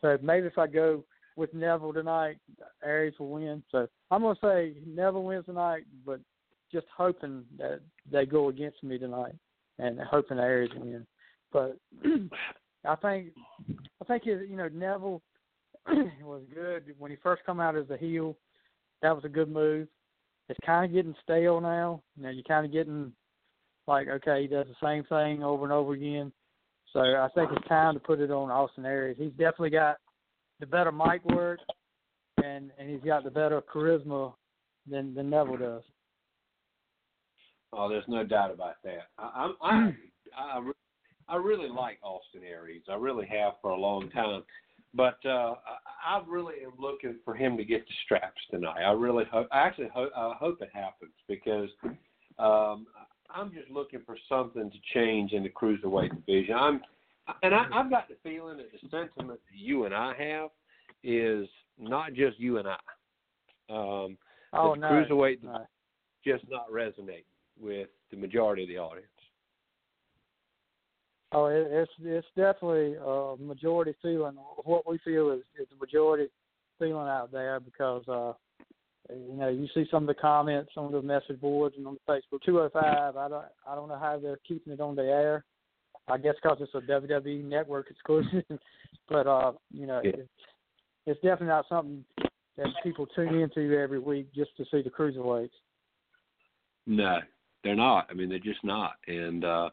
[0.00, 1.04] so maybe if I go
[1.36, 2.38] with Neville tonight,
[2.82, 3.62] Aries will win.
[3.70, 6.20] So I'm going to say Neville wins tonight, but
[6.72, 9.34] just hoping that they go against me tonight
[9.78, 11.06] and hoping Aries win.
[11.52, 11.76] But
[12.86, 13.28] I think
[14.00, 15.22] I think you know Neville
[16.22, 18.36] was good when he first come out as a heel.
[19.02, 19.86] That was a good move.
[20.48, 22.02] It's kind of getting stale now.
[22.16, 23.12] You know, you're kind of getting
[23.86, 26.32] like, okay, he does the same thing over and over again.
[26.92, 29.16] So I think it's time to put it on Austin Aries.
[29.18, 29.96] He's definitely got
[30.60, 31.58] the better mic work,
[32.42, 34.32] and and he's got the better charisma
[34.88, 35.82] than than Neville does.
[37.72, 39.08] Oh, there's no doubt about that.
[39.18, 39.92] I, I'm I,
[40.36, 40.70] I
[41.28, 42.82] I really like Austin Aries.
[42.88, 44.42] I really have for a long time.
[44.96, 45.54] But uh,
[46.06, 48.84] I, I really am looking for him to get the straps tonight.
[48.84, 49.48] I really hope.
[49.50, 50.12] I actually hope.
[50.16, 51.68] I hope it happens because
[52.38, 52.86] um,
[53.34, 56.54] I'm just looking for something to change in the cruiserweight division.
[56.54, 56.80] I'm,
[57.42, 60.50] and I, I've got the feeling that the sentiment that you and I have
[61.02, 62.76] is not just you and I.
[63.70, 64.18] Um,
[64.52, 65.66] oh the no, cruiserweight no.
[66.24, 67.24] just not resonate
[67.58, 69.08] with the majority of the audience.
[71.32, 74.36] Oh, it, it's it's definitely a majority feeling.
[74.64, 76.28] What we feel is is the majority
[76.78, 78.34] feeling out there because uh,
[79.10, 82.12] you know you see some of the comments on the message boards and on the
[82.12, 82.42] Facebook.
[82.44, 83.16] Two hundred five.
[83.16, 85.44] I don't I don't know how they're keeping it on the air.
[86.08, 88.44] I guess because it's a WWE network exclusive.
[89.08, 90.10] but uh, you know, Yeah.
[90.14, 90.28] it's,
[91.06, 92.04] it's definitely not something
[92.56, 95.50] that people tune into every week just to see the cruiserweights.
[96.86, 97.18] No,
[97.62, 98.06] they're not.
[98.10, 98.92] I mean, they're just not.
[99.06, 99.70] And uh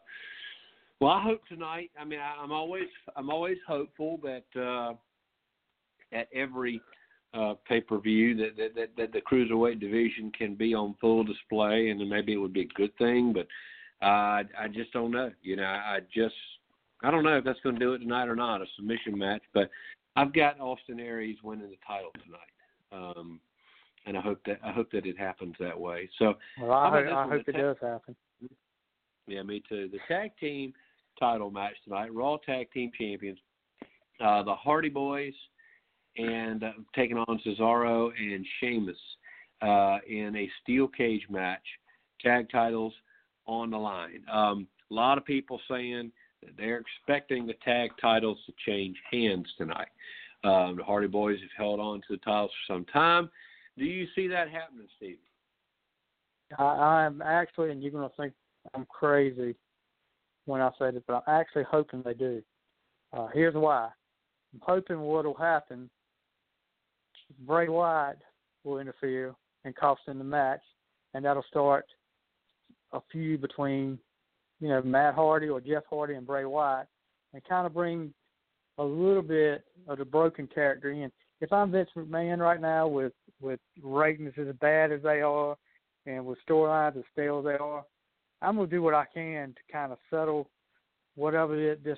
[0.99, 1.89] well, I hope tonight.
[1.99, 4.93] I mean, I, I'm always I'm always hopeful that uh
[6.13, 6.81] at every
[7.33, 11.23] uh pay per view that, that that that the cruiserweight division can be on full
[11.23, 13.33] display, and then maybe it would be a good thing.
[13.33, 13.47] But
[14.05, 15.31] uh, I just don't know.
[15.41, 16.35] You know, I just
[17.03, 18.61] I don't know if that's going to do it tonight or not.
[18.61, 19.69] A submission match, but
[20.15, 22.39] I've got Austin Aries winning the title tonight.
[22.91, 23.39] Um,
[24.05, 26.09] and I hope that I hope that it happens that way.
[26.17, 28.15] So Well, I, hope, I hope it does happen.
[29.27, 29.89] Yeah, me too.
[29.91, 30.73] The tag team
[31.19, 33.39] title match tonight, Raw Tag Team Champions,
[34.19, 35.33] uh, the Hardy Boys,
[36.17, 38.97] and uh, taking on Cesaro and Sheamus
[39.61, 41.63] uh, in a steel cage match.
[42.21, 42.93] Tag titles
[43.47, 44.23] on the line.
[44.31, 46.11] Um, a lot of people saying
[46.43, 49.87] that they're expecting the tag titles to change hands tonight.
[50.43, 53.29] Um, the Hardy Boys have held on to the titles for some time.
[53.77, 55.17] Do you see that happening, Steve?
[56.57, 58.33] I, I'm actually, and you're going to think
[58.73, 59.55] I'm crazy
[60.45, 62.41] when I say this, but I'm actually hoping they do.
[63.13, 63.89] Uh, here's why.
[64.53, 65.89] I'm hoping what will happen.
[67.39, 68.19] Bray Wyatt
[68.63, 70.61] will interfere and cost in the match,
[71.13, 71.85] and that'll start
[72.93, 73.97] a feud between,
[74.59, 76.87] you know, Matt Hardy or Jeff Hardy and Bray Wyatt,
[77.33, 78.13] and kind of bring
[78.77, 81.11] a little bit of the broken character in.
[81.39, 85.57] If I'm Vince McMahon right now with with ratings as bad as they are,
[86.05, 87.83] and with storylines as stale as they are,
[88.41, 90.47] I'm gonna do what I can to kind of settle
[91.15, 91.97] whatever it, this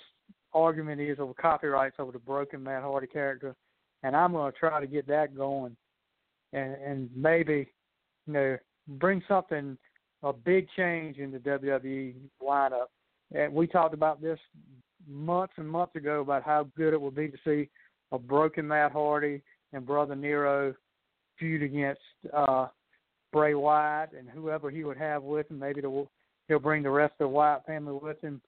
[0.53, 3.55] argument is over copyrights over the broken Matt Hardy character,
[4.03, 5.75] and I'm gonna try to get that going,
[6.51, 7.67] and and maybe,
[8.27, 9.77] you know, bring something
[10.21, 12.87] a big change in the WWE lineup.
[13.33, 14.39] And we talked about this
[15.07, 17.69] months and months ago about how good it would be to see
[18.11, 19.41] a broken Matt Hardy
[19.73, 20.73] and Brother Nero
[21.39, 22.67] feud against uh
[23.31, 25.59] Bray Wyatt and whoever he would have with him.
[25.59, 26.05] Maybe the,
[26.47, 28.41] he'll bring the rest of the Wyatt family with him,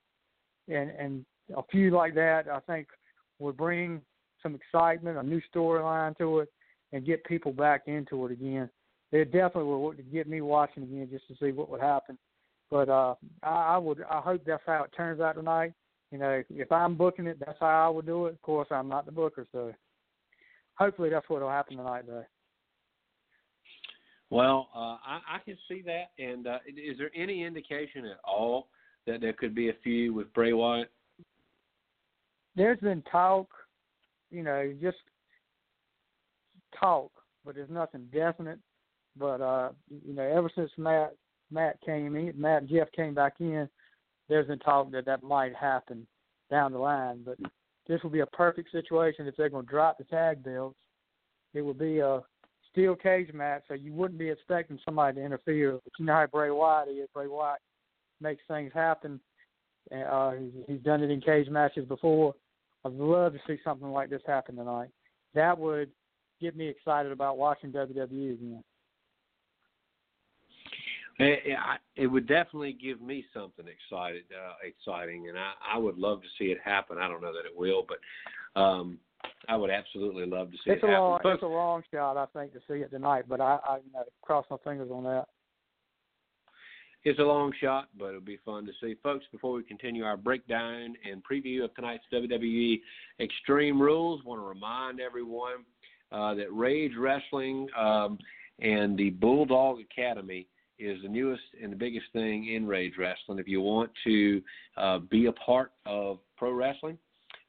[0.67, 2.87] and and a feud like that I think
[3.39, 4.01] would bring
[4.45, 6.53] some excitement, a new storyline to it,
[6.93, 8.69] and get people back into it again.
[9.11, 12.17] It definitely would get me watching again just to see what would happen.
[12.69, 15.73] But uh, I, I would I hope that's how it turns out tonight.
[16.11, 18.33] You know, if I'm booking it, that's how I would do it.
[18.33, 19.73] Of course, I'm not the booker, so
[20.75, 22.25] hopefully that's what will happen tonight, though.
[24.29, 26.11] Well, uh, I, I can see that.
[26.23, 28.67] And uh, is there any indication at all
[29.07, 30.91] that there could be a feud with Bray Wyatt?
[32.55, 33.47] There's been talk,
[34.35, 34.97] you know, just
[36.77, 37.11] talk,
[37.45, 38.59] but there's nothing definite.
[39.17, 39.69] But uh,
[40.05, 41.15] you know, ever since Matt
[41.51, 43.69] Matt came in, Matt and Jeff came back in,
[44.27, 46.05] there's been talk that that might happen
[46.51, 47.21] down the line.
[47.25, 47.37] But
[47.87, 50.79] this would be a perfect situation if they're going to drop the tag belts.
[51.53, 52.21] It would be a
[52.71, 55.79] steel cage match, so you wouldn't be expecting somebody to interfere.
[55.81, 57.07] But you know how Bray Wyatt is.
[57.13, 57.61] Bray Wyatt
[58.19, 59.21] makes things happen.
[59.95, 62.33] Uh, he's, he's done it in cage matches before.
[62.85, 64.89] I'd love to see something like this happen tonight.
[65.33, 65.89] That would
[66.39, 68.63] get me excited about watching WWE again.
[71.17, 71.57] It,
[71.95, 76.27] it would definitely give me something excited, uh, exciting, and I, I would love to
[76.37, 76.97] see it happen.
[76.97, 78.99] I don't know that it will, but um,
[79.47, 81.01] I would absolutely love to see it's it a happen.
[81.01, 83.77] Long, Folks, it's a long shot, I think, to see it tonight, but I, I
[83.77, 85.25] you know, cross my fingers on that.
[87.05, 88.95] It's a long shot, but it'll be fun to see.
[89.03, 92.81] Folks, before we continue our breakdown and preview of tonight's WWE
[93.19, 95.65] Extreme Rules, want to remind everyone
[96.11, 98.17] uh, that Rage Wrestling um,
[98.59, 100.47] and the Bulldog Academy
[100.79, 103.37] is the newest and the biggest thing in Rage Wrestling.
[103.37, 104.41] If you want to
[104.75, 106.97] uh, be a part of pro wrestling,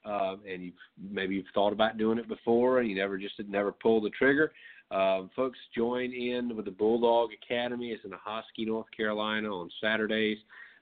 [0.05, 0.75] uh, and you've
[1.11, 4.53] maybe you've thought about doing it before and you never just never pulled the trigger,
[4.91, 7.89] um, folks, join in with the Bulldog Academy.
[7.89, 10.39] It's in Hosky, North Carolina on Saturdays.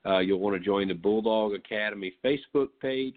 [0.06, 3.14] Uh, you'll want to join the Bulldog Academy Facebook page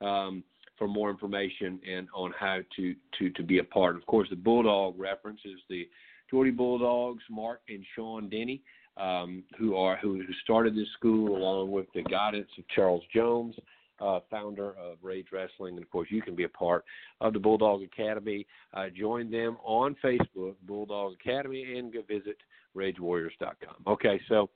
[0.00, 0.44] um,
[0.78, 3.96] for more information and on how to, to, to be a part.
[3.96, 5.88] Of course, the Bulldog reference is the
[6.30, 8.62] Geordie Bulldogs, Mark and Sean Denny,
[8.96, 13.56] um, who are who, who started this school along with the guidance of Charles Jones
[14.00, 15.74] uh, founder of Rage Wrestling.
[15.74, 16.84] And of course, you can be a part
[17.20, 18.46] of the Bulldog Academy.
[18.74, 22.36] Uh, join them on Facebook, Bulldog Academy, and go visit
[22.76, 23.76] RageWarriors.com.
[23.86, 24.48] Okay, so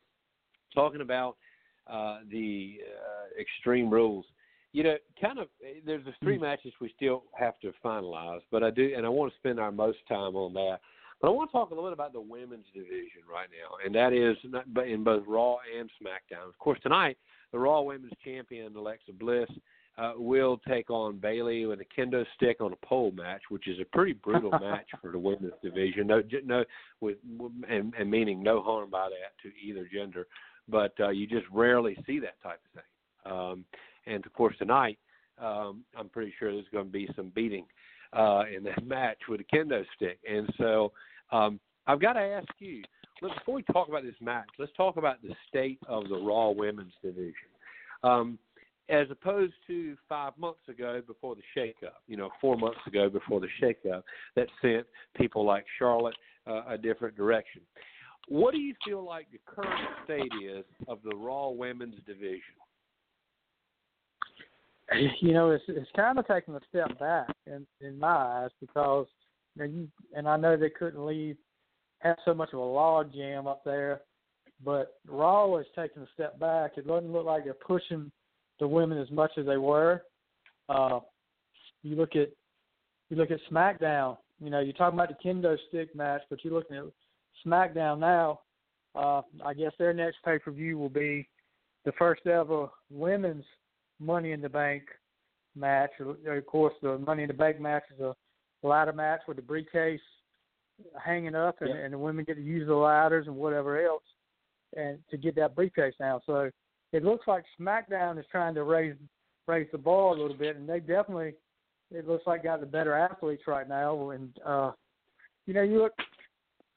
[0.75, 1.37] talking about
[1.87, 4.25] uh, the uh, Extreme Rules.
[4.73, 5.47] You know, kind of,
[5.87, 9.33] there's the three matches we still have to finalize, but I do, and I want
[9.33, 10.79] to spend our most time on that.
[11.21, 13.95] But I want to talk a little bit about the women's division right now, and
[13.95, 14.37] that is
[14.85, 16.49] in both Raw and SmackDown.
[16.49, 17.17] Of course, tonight
[17.55, 19.49] the Raw Women's Champion Alexa Bliss
[19.97, 23.79] uh, will take on Bayley with a kendo stick on a pole match, which is
[23.79, 26.09] a pretty brutal match for the women's division.
[26.09, 26.65] No, no,
[27.01, 27.19] with
[27.69, 30.27] and, and meaning no harm by that to either gender,
[30.69, 33.33] but uh, you just rarely see that type of thing.
[33.33, 33.65] Um,
[34.07, 34.99] and of course, tonight
[35.39, 37.67] um, I'm pretty sure there's going to be some beating
[38.13, 40.91] uh, in that match with a kendo stick, and so
[41.31, 42.83] um, I've got to ask you
[43.23, 46.51] look, before we talk about this match, let's talk about the state of the Raw
[46.51, 47.49] Women's division.
[48.03, 48.39] Um,
[48.89, 53.41] as opposed to five months ago before the shakeup, you know, four months ago before
[53.41, 54.03] the shakeup
[54.37, 57.63] that sent people like Charlotte uh, a different direction.
[58.29, 62.41] What do you feel like the current state is of the Raw Women's division?
[65.21, 69.07] You know, it's it's kind of taking a step back in in my eyes because
[69.57, 71.37] you know, you and I know they couldn't leave
[72.05, 74.03] have so much of a log jam up there.
[74.65, 76.73] But Raw is taking a step back.
[76.77, 78.11] It doesn't look like they're pushing
[78.61, 80.03] the women as much as they were.
[80.69, 81.01] Uh,
[81.83, 82.29] you look at
[83.11, 84.17] you look at SmackDown.
[84.41, 86.85] You know, you're talking about the kendo stick match, but you're looking at
[87.47, 88.41] SmackDown now.
[88.95, 91.29] Uh, I guess their next pay per view will be
[91.85, 93.45] the first ever women's
[94.01, 94.83] Money in the Bank
[95.55, 95.91] match.
[96.01, 98.15] Of course, the Money in the Bank match is a
[98.63, 100.01] ladder match with the briefcase
[101.03, 104.03] hanging up, and, and the women get to use the ladders and whatever else,
[104.77, 106.21] and to get that briefcase down.
[106.27, 106.51] So
[106.93, 108.95] it looks like SmackDown is trying to raise
[109.47, 111.35] raise the bar a little bit, and they definitely
[111.91, 114.11] it looks like got the better athletes right now.
[114.11, 114.73] And uh,
[115.47, 115.93] you know, you look,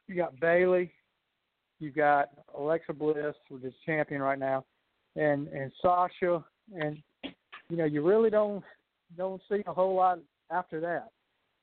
[0.08, 0.92] you got Bayley,
[1.80, 4.66] you got Alexa Bliss, which is champion right now,
[5.16, 6.44] and and Sasha,
[6.76, 6.98] and
[7.70, 8.64] you know, you really don't
[9.18, 10.20] don't see a whole lot
[10.52, 11.10] after that.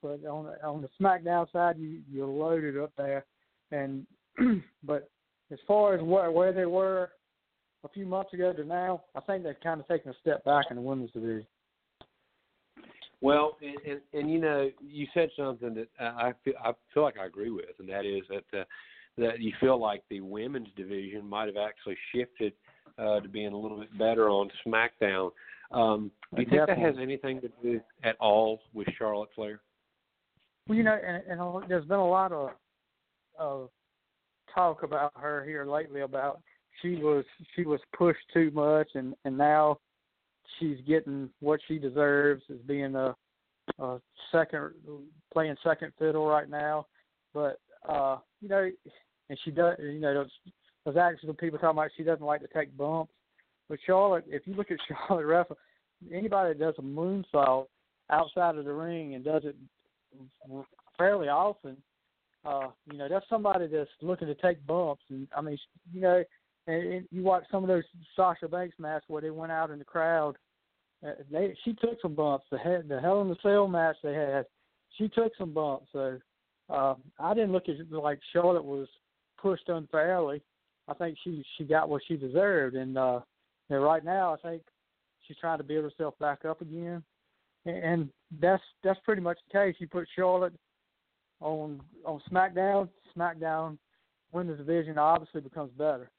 [0.04, 3.24] But on on the SmackDown side, you you're loaded up there,
[3.72, 4.06] and
[4.84, 5.08] but
[5.50, 7.12] as far as where where they were
[7.84, 10.66] a few months ago to now, I think they've kind of taken a step back
[10.68, 11.46] in the women's division.
[13.22, 17.18] Well, and, and, and you know, you said something that I feel I feel like
[17.18, 18.64] I agree with, and that is that uh,
[19.16, 22.52] that you feel like the women's division might have actually shifted
[22.98, 25.30] uh, to being a little bit better on SmackDown.
[25.70, 29.62] Um, do you think that has anything to do at all with Charlotte Flair?
[30.68, 32.50] Well, you know, and, and there's been a lot of
[33.38, 33.68] of
[34.54, 36.40] talk about her here lately about
[36.80, 39.78] she was she was pushed too much, and and now
[40.58, 43.14] she's getting what she deserves as being a,
[43.78, 44.00] a
[44.32, 44.70] second
[45.32, 46.86] playing second fiddle right now.
[47.32, 47.58] But
[47.88, 48.70] uh, you know,
[49.28, 49.76] and she does.
[49.78, 50.26] You know,
[50.84, 53.12] there's, actually people talking about she doesn't like to take bumps.
[53.68, 55.58] But Charlotte, if you look at Charlotte wrestle,
[56.12, 57.66] anybody that does a moonsault
[58.10, 59.56] outside of the ring and does it
[60.98, 61.76] fairly often.
[62.44, 65.56] Uh, you know, that's somebody that's looking to take bumps, and I mean,
[65.92, 66.22] you know,
[66.66, 67.84] and, and you watch some of those
[68.14, 70.36] Sasha Banks matches where they went out in the crowd.
[71.06, 72.44] Uh, they she took some bumps.
[72.50, 74.44] The head, the Hell in the Cell match they had,
[74.98, 75.86] she took some bumps.
[75.92, 76.18] So
[76.68, 78.88] uh, I didn't look at it like Charlotte was
[79.40, 80.42] pushed unfairly.
[80.88, 83.20] I think she she got what she deserved, and uh,
[83.70, 84.62] and right now I think
[85.26, 87.02] she's trying to build herself back up again,
[87.64, 88.08] and,
[88.40, 89.76] that's that's pretty much the case.
[89.78, 90.54] You put Charlotte
[91.40, 93.78] on on SmackDown, SmackDown
[94.34, 96.10] win the division obviously becomes better.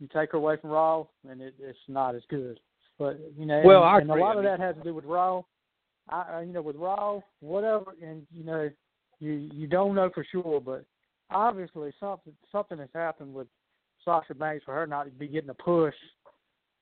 [0.00, 2.58] You take her away from Raw, and it, it's not as good.
[2.98, 5.42] But you know, well, and, and a lot of that has to do with Raw.
[6.08, 8.70] I, you know, with Raw, whatever, and you know,
[9.20, 10.84] you you don't know for sure, but
[11.30, 13.46] obviously something something has happened with
[14.04, 15.94] Sasha Banks for her not to be getting a push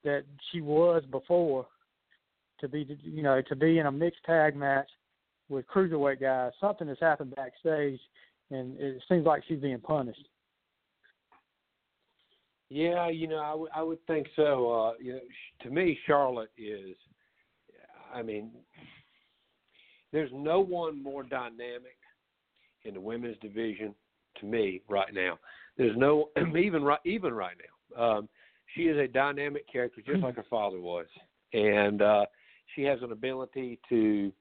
[0.03, 1.67] that she was before
[2.61, 4.89] to be you know to be in a mixed tag match
[5.49, 6.51] with cruiserweight guys.
[6.59, 7.99] Something has happened backstage,
[8.49, 10.27] and it seems like she's being punished.
[12.69, 14.71] Yeah, you know, I would would think so.
[14.71, 16.95] Uh, you know, sh- to me, Charlotte is.
[18.13, 18.51] I mean,
[20.11, 21.97] there's no one more dynamic
[22.83, 23.93] in the women's division
[24.39, 25.37] to me right now.
[25.77, 27.55] There's no even right even right
[27.97, 28.01] now.
[28.01, 28.29] Um,
[28.75, 31.07] she is a dynamic character, just like her father was,
[31.53, 32.25] and uh,
[32.75, 34.31] she has an ability to.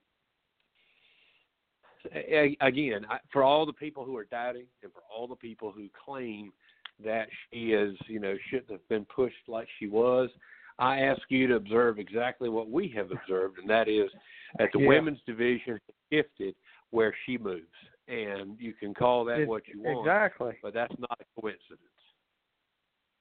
[2.61, 5.89] Again, I- for all the people who are doubting, and for all the people who
[5.91, 6.53] claim
[6.99, 10.31] that she is, you know, shouldn't have been pushed like she was.
[10.79, 14.11] I ask you to observe exactly what we have observed, and that is
[14.59, 14.89] that the Yeah.
[14.89, 15.79] women's division
[16.11, 16.57] shifted
[16.89, 17.69] where she moves,
[18.09, 20.59] and you can call that It- what you want, Exactly.
[20.63, 21.83] but that's not a coincidence.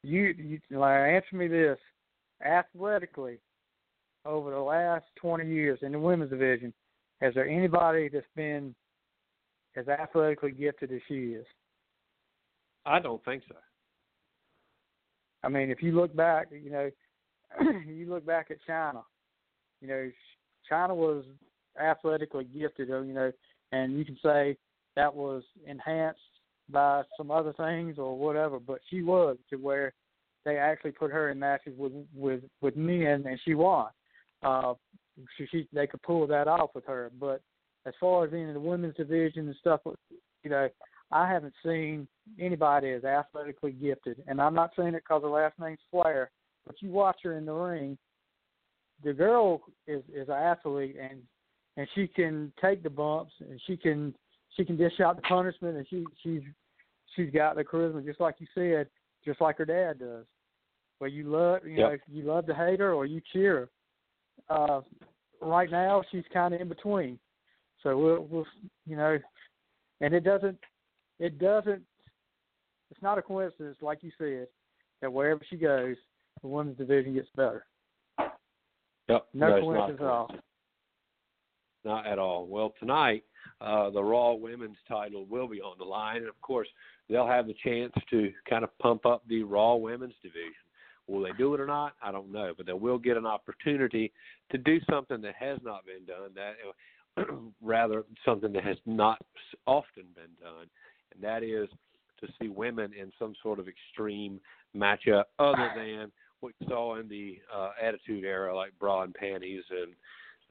[0.04, 1.80] You, you like answer me this:
[2.42, 3.42] athletically,
[4.26, 6.74] over the last twenty years in the women's division,
[7.22, 8.74] has there anybody that's been
[9.76, 11.46] as athletically gifted as she is?
[12.86, 13.56] I don't think so.
[15.44, 16.90] I mean, if you look back, you know,
[17.88, 19.02] you look back at China.
[19.82, 20.12] You know,
[20.68, 21.24] China was
[21.82, 23.32] athletically gifted, you know,
[23.72, 24.58] and you can say
[24.96, 26.20] that was enhanced
[26.70, 29.94] by some other things or whatever, but she was to where
[30.46, 33.88] they actually put her in matches with with with men and she won.
[34.44, 34.74] Uh,
[35.38, 37.42] she, she they could pull that off with her, but
[37.86, 39.82] as far as in the women's division and stuff,
[40.44, 40.70] you know,
[41.12, 42.08] I haven't seen
[42.40, 46.30] anybody as athletically gifted, and I'm not saying it because her last name's Flair,
[46.66, 47.98] but you watch her in the ring.
[49.04, 51.22] The girl is is an athlete, and
[51.78, 54.14] and she can take the bumps, and she can
[54.56, 56.42] she can dish out the punishment, and she she's
[57.16, 58.88] she's got the charisma, just like you said,
[59.26, 60.26] just like her dad does.
[61.00, 63.70] Where you love, you know, you love to hate her or you cheer her.
[64.50, 64.82] Uh,
[65.42, 67.20] right now, she's kind of in between.
[67.84, 68.46] So we'll, we'll,
[68.86, 69.18] you know,
[70.02, 70.58] and it doesn't,
[71.20, 71.82] it doesn't,
[72.92, 74.48] it's not a coincidence, like you said,
[75.02, 75.96] that wherever she goes,
[76.42, 77.66] the women's division gets better.
[79.08, 79.28] Yep.
[79.34, 80.36] No, not coincidence at all.
[81.86, 82.48] Not at all.
[82.48, 83.24] Well, tonight,
[83.62, 86.68] uh, the Raw Women's title will be on the line, and of course,
[87.10, 90.54] they'll have the chance to kind of pump up the Raw Women's division.
[91.10, 91.94] Will they do it or not?
[92.02, 94.12] I don't know, but they will get an opportunity
[94.52, 96.32] to do something that has not been done.
[96.36, 97.26] That
[97.62, 99.20] rather something that has not
[99.66, 100.68] often been done,
[101.14, 101.68] and that is
[102.22, 104.40] to see women in some sort of extreme
[104.76, 109.64] matchup, other than what you saw in the uh, Attitude Era, like bra and panties
[109.72, 109.94] and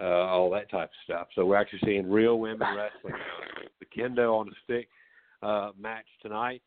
[0.00, 1.28] uh, all that type of stuff.
[1.34, 3.20] So we're actually seeing real women wrestling.
[3.80, 4.88] The kendo on a stick
[5.42, 6.62] uh, match tonight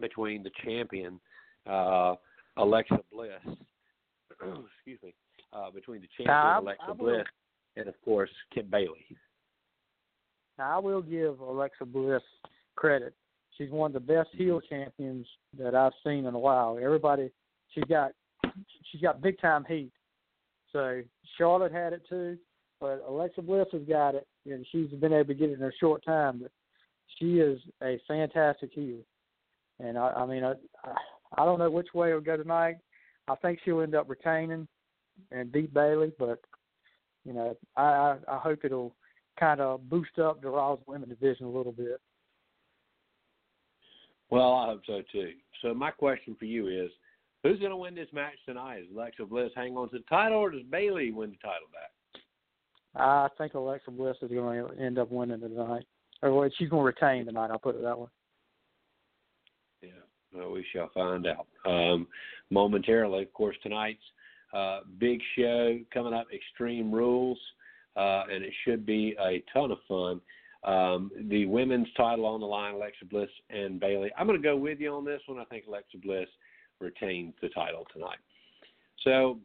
[0.00, 1.20] between the champion
[1.66, 2.14] uh,
[2.56, 3.30] Alexa Bliss.
[4.76, 5.14] excuse me.
[5.52, 7.26] Uh, between the champion Now, Alexa I will- Bliss
[7.76, 9.04] and of course Kim Bayley.
[10.58, 12.22] Now, I will give Alexa Bliss
[12.76, 13.14] credit.
[13.56, 15.26] She's one of the best heel champions
[15.58, 16.78] that I've seen in a while.
[16.82, 17.30] Everybody,
[17.74, 18.12] she's got
[18.90, 19.90] she's got big time heat.
[20.72, 21.02] So
[21.36, 22.38] Charlotte had it too,
[22.80, 25.70] but Alexa Bliss has got it, and she's been able to get it in a
[25.80, 26.38] short time.
[26.42, 26.52] But
[27.18, 28.98] she is a fantastic heel,
[29.78, 30.52] and I, I mean, I,
[30.84, 30.94] I
[31.38, 32.76] don't know which way it'll go tonight.
[33.28, 34.66] I think she'll end up retaining
[35.30, 36.40] and beat Bayley, but
[37.24, 38.94] you know, I I, I hope it'll
[39.38, 42.00] kind of boost up the Raw's women division a little bit.
[44.30, 45.32] Well, I hope so too.
[45.62, 46.90] So my question for you is,
[47.42, 48.80] who's going to win this match tonight?
[48.80, 51.90] Is Alexa Bliss hang on to the title, or does Bayley win the title back?
[52.94, 55.84] I think Alexa Bliss is going to end up winning tonight,
[56.22, 57.50] or she's going to retain tonight.
[57.50, 58.08] I'll put it that way.
[60.32, 62.06] We shall find out um,
[62.50, 63.22] momentarily.
[63.22, 64.02] Of course, tonight's
[64.54, 67.38] uh, big show coming up, Extreme Rules,
[67.96, 70.20] uh, and it should be a ton of fun.
[70.62, 74.10] Um, the women's title on the line, Alexa Bliss and Bayley.
[74.18, 75.38] I'm going to go with you on this one.
[75.38, 76.28] I think Alexa Bliss
[76.80, 78.18] retains the title tonight.
[79.04, 79.38] So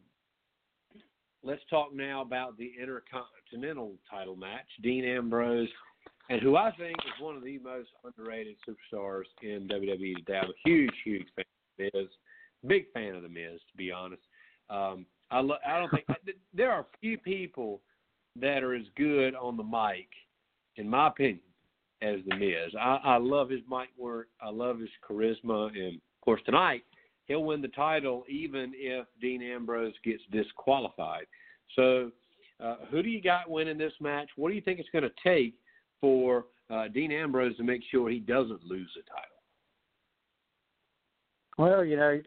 [1.42, 4.66] let's talk now about the Intercontinental title match.
[4.82, 5.68] Dean Ambrose,
[6.28, 10.40] and who I think is one of the most underrated superstars in WWE today.
[10.42, 11.44] I'm a huge, huge fan
[11.78, 12.08] of Miz.
[12.66, 14.22] Big fan of the Miz, to be honest.
[14.70, 16.04] Um, I lo- I don't think
[16.54, 17.80] there are few people
[18.40, 20.08] that are as good on the mic,
[20.76, 21.40] in my opinion,
[22.02, 22.74] as the Miz.
[22.80, 24.28] I, I love his mic work.
[24.40, 26.82] I love his charisma, and of course tonight
[27.26, 31.26] he'll win the title even if Dean Ambrose gets disqualified.
[31.74, 32.10] So,
[32.62, 34.28] uh, who do you got winning this match?
[34.36, 35.54] What do you think it's going to take
[36.00, 39.36] for uh, Dean Ambrose to make sure he doesn't lose the title?
[41.58, 42.20] Well, you know,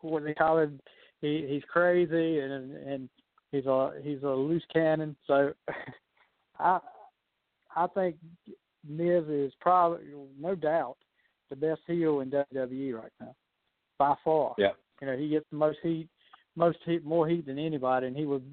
[0.00, 0.80] what they call him,
[1.20, 3.08] he he's crazy and and
[3.52, 5.16] he's a he's a loose cannon.
[5.26, 5.52] So,
[6.58, 6.78] I
[7.76, 8.16] I think
[8.88, 10.06] Miz is probably
[10.38, 10.96] no doubt
[11.50, 13.34] the best heel in WWE right now,
[13.98, 14.54] by far.
[14.56, 14.70] Yeah.
[15.00, 16.08] You know, he gets the most heat,
[16.56, 18.44] most heat, more heat than anybody, and he would.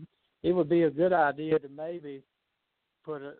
[0.43, 2.21] It would be a good idea to maybe
[3.03, 3.33] put a,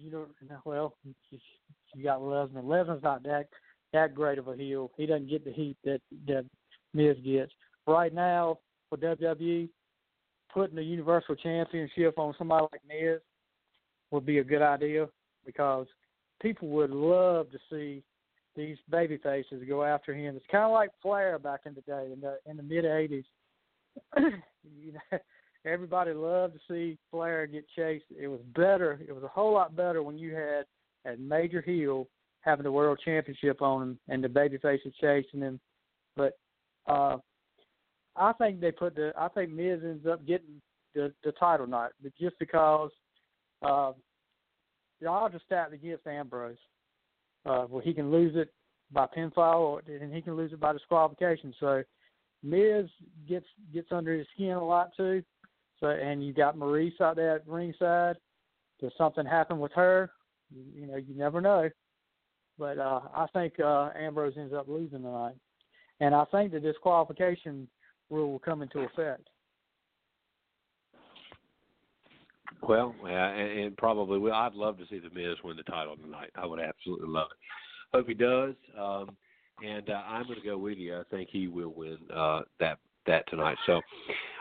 [0.00, 0.26] you know,
[0.64, 2.64] well, you, got Lesnar.
[2.64, 3.48] Lesnar's not that
[3.92, 4.90] that great of a heel.
[4.96, 6.44] He doesn't get the heat that that
[6.94, 7.52] Miz gets
[7.86, 8.58] right now
[8.88, 9.68] for WWE.
[10.52, 13.20] Putting the Universal Championship on somebody like Miz
[14.10, 15.06] would be a good idea
[15.44, 15.86] because
[16.40, 18.02] people would love to see
[18.56, 20.34] these baby faces go after him.
[20.36, 23.24] It's kind of like Flair back in the day in the in the mid '80s.
[24.16, 25.18] you know,
[25.66, 28.04] everybody loved to see Flair get chased.
[28.18, 29.00] It was better.
[29.06, 30.64] It was a whole lot better when you had
[31.04, 32.08] a major heel
[32.40, 35.60] having the world championship on him and the baby faces chasing him.
[36.16, 36.38] But
[36.86, 37.16] uh
[38.16, 40.60] I think they put the I think Miz ends up getting
[40.94, 42.90] the the title night, but just because
[43.62, 43.92] uh,
[45.00, 46.56] the odds are stacked against Ambrose.
[47.44, 48.52] Uh, well, he can lose it
[48.90, 51.54] by pinfall, or, and he can lose it by disqualification.
[51.60, 51.82] So
[52.42, 52.86] Miz
[53.28, 55.22] gets gets under his skin a lot too.
[55.80, 58.16] So and you got Maryse out there at ringside.
[58.80, 60.10] Does something happen with her?
[60.54, 61.68] You, you know, you never know.
[62.58, 65.34] But uh, I think uh, Ambrose ends up losing tonight,
[66.00, 67.68] and I think the disqualification
[68.10, 69.28] rule will come into effect.
[72.62, 74.32] Well, yeah, and, and probably will.
[74.32, 76.30] I'd love to see the Miz win the title tonight.
[76.34, 77.96] I would absolutely love it.
[77.96, 78.54] Hope he does.
[78.78, 79.16] Um,
[79.64, 80.96] and uh, I'm going to go with you.
[80.96, 83.56] I think he will win uh, that that tonight.
[83.66, 83.80] So,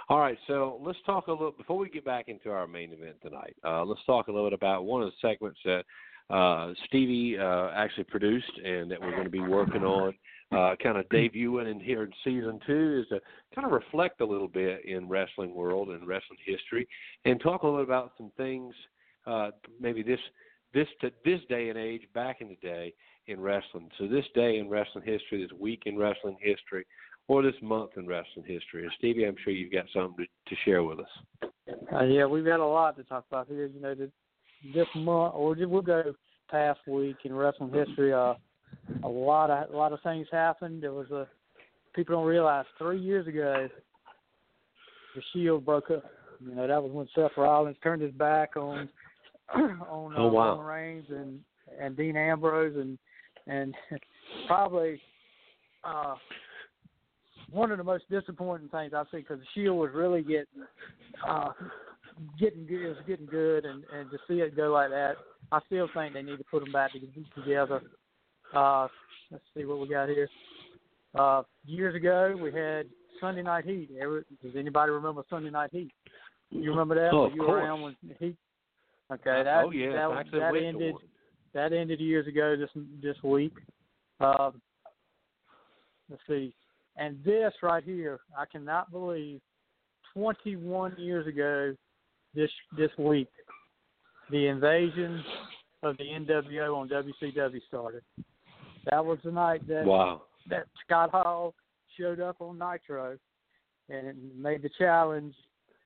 [0.09, 0.37] all right.
[0.47, 3.55] So let's talk a little before we get back into our main event tonight.
[3.63, 5.83] Uh, let's talk a little bit about one of the segments that
[6.29, 10.13] uh, Stevie uh, actually produced and that we're going to be working on
[10.51, 13.19] uh, kind of debuting in here in season two is to
[13.53, 16.87] kind of reflect a little bit in wrestling world and wrestling history,
[17.25, 18.73] and talk a little bit about some things
[19.25, 19.49] uh,
[19.79, 20.19] maybe this
[20.73, 22.93] this to this day and age back in the day
[23.27, 23.89] in wrestling.
[23.97, 26.85] So this day in wrestling history, this week in wrestling history,
[27.27, 28.83] or this month in wrestling history.
[28.83, 31.49] And Stevie, I'm sure you've got something to, to share with us.
[31.93, 33.65] Uh, yeah, we've got a lot to talk about here.
[33.65, 36.13] You know, this month, or we'll go
[36.49, 38.13] past week in wrestling history.
[38.13, 38.35] Uh,
[39.03, 40.83] a lot of a lot of things happened.
[40.83, 41.27] There was a
[41.95, 43.67] people don't realize three years ago
[45.15, 46.03] the Shield broke up.
[46.45, 48.89] You know that was when Seth Rollins turned his back on
[49.55, 50.49] on oh, uh, wow.
[50.51, 51.39] Roman Reigns and
[51.79, 52.97] and Dean Ambrose and
[53.47, 53.73] and
[54.47, 55.01] probably
[55.83, 56.15] uh
[57.55, 60.65] one of the most disappointing things I see because the Shield was really getting
[61.27, 61.51] uh
[62.39, 65.15] getting good, it was getting good, and and to see it go like that,
[65.51, 66.91] I still think they need to put them back
[67.35, 67.81] together.
[68.53, 68.87] Uh,
[69.31, 70.29] let's see what we got here.
[71.17, 72.87] Uh, years ago, we had
[73.19, 73.89] Sunday Night Heat.
[73.99, 75.91] Ever, does anybody remember Sunday Night Heat?
[76.51, 77.11] You remember that?
[77.13, 77.63] Oh, Were of you course.
[77.63, 78.37] around when Heat?
[79.11, 81.03] Okay, that oh yeah, that, actually that ended one.
[81.53, 82.69] that ended years ago this
[83.01, 83.53] this week.
[84.19, 84.61] Um,
[86.09, 86.53] let's see,
[86.97, 89.41] and this right here, I cannot believe,
[90.13, 91.75] 21 years ago,
[92.33, 93.29] this this week,
[94.31, 95.23] the invasion
[95.83, 98.01] of the NWO on WCW started.
[98.89, 100.23] That was the night that Wow.
[100.49, 101.53] that Scott Hall
[101.97, 103.17] showed up on Nitro
[103.89, 105.35] and made the challenge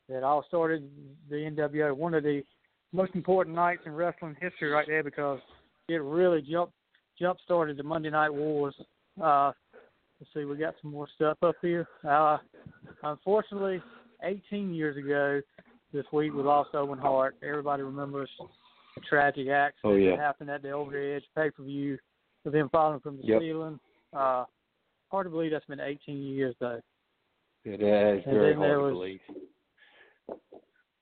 [0.08, 0.90] that all started
[1.30, 1.96] the NWO.
[1.96, 2.44] One of the
[2.92, 5.40] most important nights in wrestling history right there because
[5.88, 6.72] it really jump
[7.20, 8.76] jump started the Monday Night Wars.
[9.22, 9.52] Uh,
[10.20, 11.88] let's see, we got some more stuff up here.
[12.08, 12.38] Uh,
[13.04, 13.82] unfortunately,
[14.24, 15.42] 18 years ago
[15.94, 17.36] this week we lost Owen Hart.
[17.42, 20.12] Everybody remembers the tragic accident Oh, yeah.
[20.12, 21.98] that happened at the Over the Edge pay per view
[22.44, 23.42] with him falling from the Yep.
[23.42, 23.80] ceiling.
[24.14, 24.46] Uh,
[25.10, 26.82] hard to believe that's been 18 years though.
[27.66, 29.20] It is And very hard to believe.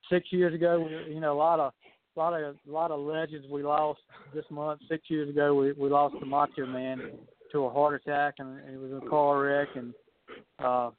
[0.10, 1.74] Six years ago, we, you know, a lot of,
[2.16, 4.00] a lot of, a lot of legends we lost
[4.34, 4.82] this month.
[4.90, 7.02] Six years ago, we we lost the Macho Man
[7.52, 9.94] to a heart attack, and, it was a car wreck, and
[10.60, 10.92] uh,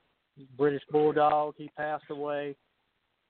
[0.57, 1.55] British Bulldog.
[1.57, 2.57] He passed away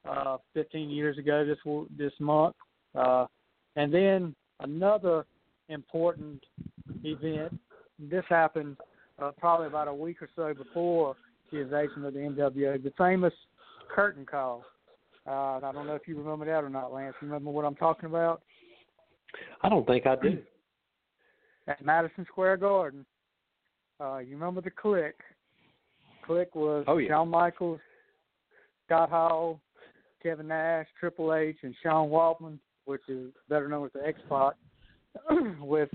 [0.09, 1.59] uh, 15 years ago this
[1.97, 2.57] this month.
[2.95, 3.27] Uh,
[3.77, 5.25] and then another
[5.69, 6.43] important
[7.05, 7.59] event.
[7.99, 8.77] This happened
[9.21, 11.16] uh, probably about a week or so before
[11.53, 12.83] the invasion of the NWO.
[12.83, 13.33] The famous
[13.95, 14.64] curtain call.
[15.27, 17.14] Uh, I don't know if you remember that or not, Lance.
[17.21, 18.43] You remember what I'm talking about?
[19.62, 20.39] I don't think I do.
[21.69, 23.05] At Madison Square Garden.
[24.01, 25.12] Uh, you remember the Kliq?
[26.27, 27.09] Kliq was oh, yeah.
[27.09, 27.81] Shawn Michaels,
[28.87, 29.61] Scott Hall,
[30.23, 34.55] Kevin Nash, Triple H, and Sean Waltman, which is better known as the X Pac,
[35.61, 35.91] with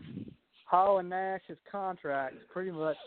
[0.65, 2.97] Hall and Nash's contracts pretty much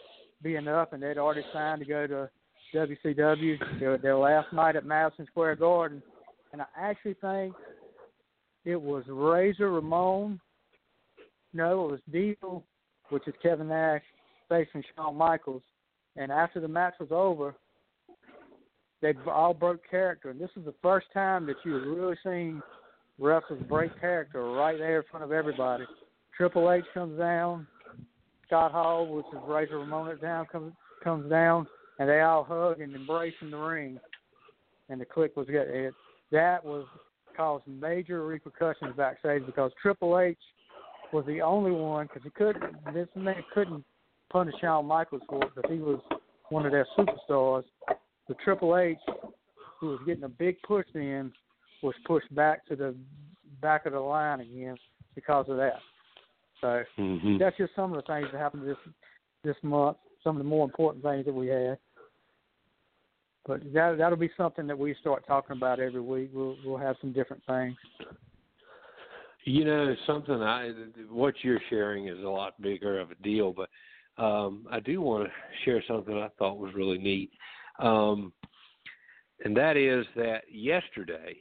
[0.43, 2.31] being up, and they'd already signed to go to
[2.75, 3.81] WCW.
[3.81, 6.03] Their, their last night at Madison Square Garden,
[6.53, 7.55] and I actually think
[8.64, 10.41] it was Razor Ramon.
[11.53, 12.64] No, it was Diesel,
[13.11, 14.03] which is Kevin Nash
[14.49, 15.62] facing Shawn Michaels.
[16.16, 17.55] And after the match was over,
[19.03, 22.62] they all broke character, and this is the first time that you've really seen
[23.18, 25.84] wrestlers break character right there in front of everybody.
[26.36, 27.66] Triple H comes down,
[28.47, 30.72] Scott Hall, which is Razor Ramon down, comes
[31.05, 31.66] comes down,
[31.99, 34.01] and they all hug and embrace in the ring.
[34.88, 35.68] And the Kliq was good.
[35.68, 35.94] It,
[36.32, 36.86] that was
[37.36, 40.38] caused major repercussions backstage because Triple H
[41.12, 42.62] was the only one because he couldn't.
[42.92, 43.84] This man couldn't
[44.30, 46.00] punish Shawn Michaels for it because he was
[46.48, 47.64] one of their superstars
[48.28, 48.98] the Triple H,
[49.80, 51.32] who was getting a big push in,
[51.82, 52.94] was pushed back to the
[53.61, 54.76] back of the line again
[55.14, 55.78] because of that.
[56.61, 57.38] So mm-hmm.
[57.38, 58.76] that's just some of the things that happened this
[59.44, 59.98] this month.
[60.24, 61.78] Some of the more important things that we had.
[63.46, 66.30] But that that'll be something that we start talking about every week.
[66.32, 67.76] We'll we'll have some different things.
[69.47, 70.72] You know, something I
[71.09, 73.70] what you're sharing is a lot bigger of a deal, but
[74.22, 75.30] um, I do want to
[75.64, 77.30] share something I thought was really neat
[77.78, 78.32] um,
[79.44, 81.36] and that is that yesterday,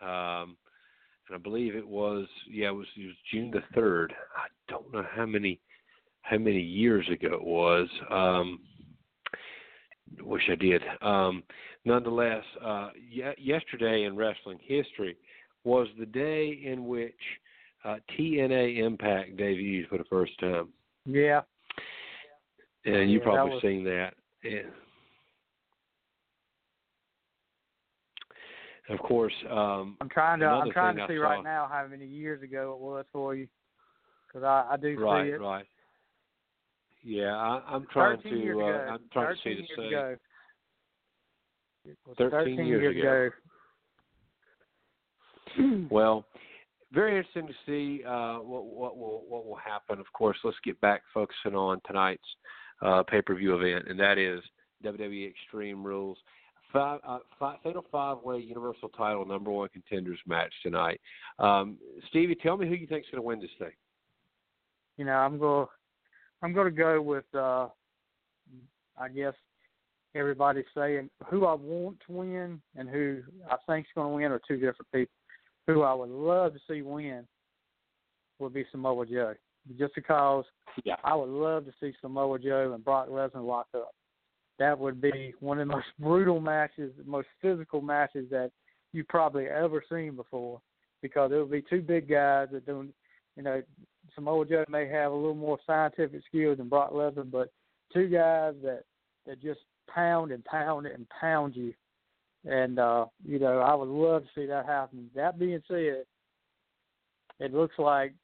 [0.00, 0.56] um,
[1.28, 4.12] and I believe it was yeah it was, it was June the third.
[4.36, 5.60] I don't know how many
[6.22, 7.88] how many years ago it was.
[8.10, 8.60] Um,
[10.20, 10.82] wish I did.
[11.00, 11.42] Um,
[11.84, 12.90] nonetheless, uh,
[13.38, 15.16] yesterday in wrestling history
[15.64, 17.14] was the day in which
[17.84, 20.68] uh, TNA Impact debuted for the first time.
[21.04, 21.42] Yeah.
[22.84, 23.62] And you yeah, probably was...
[23.62, 24.14] seen that.
[24.42, 24.62] Yeah.
[28.88, 32.06] of course, um, I'm trying to I'm trying to see saw, right now how many
[32.06, 33.46] years ago it was for you,
[34.26, 35.40] because I, I do right, see it.
[35.40, 35.66] Right, right.
[37.04, 38.60] Yeah, I, I'm trying to.
[38.60, 38.92] Uh.
[38.92, 39.86] I'm trying to see the same.
[39.86, 40.16] Ago.
[41.84, 43.30] It was 13, years, ago.
[45.58, 45.88] ago.
[45.90, 46.24] well,
[46.92, 49.98] very interesting to see uh, what what will what will happen.
[49.98, 52.22] Of course, let's get back focusing on tonight's
[52.82, 54.40] uh, pay per view event, and that is
[54.84, 56.18] WWE Extreme Rules
[56.72, 61.00] five, uh, five, fatal five way Universal Title number one contenders match tonight.
[61.38, 61.76] Um,
[62.08, 63.72] Stevie, tell me who you think's going to win this thing.
[64.96, 65.66] You know, I'm going.
[66.42, 67.24] I'm going to go with.
[67.34, 67.68] uh
[68.98, 69.34] I guess
[70.14, 74.40] everybody's saying who I want to win and who I think's going to win are
[74.46, 75.14] two different people.
[75.66, 77.26] Who I would love to see win
[78.38, 79.34] would be Samoa Joe,
[79.78, 80.44] just because
[80.84, 80.96] yeah.
[81.04, 83.94] I would love to see Samoa Joe and Brock Lesnar lock up
[84.62, 88.50] that would be one of the most brutal matches, the most physical matches that
[88.92, 90.60] you've probably ever seen before,
[91.00, 92.88] because it would be two big guys that do,
[93.36, 93.62] you know,
[94.14, 97.50] Samoa Joe may have a little more scientific skills than Brock Lesnar, but
[97.92, 98.82] two guys that
[99.26, 99.60] that just
[99.92, 101.72] pound and pound and pound you,
[102.44, 105.10] and uh, you know, I would love to see that happen.
[105.14, 106.04] That being said,
[107.38, 108.14] it looks like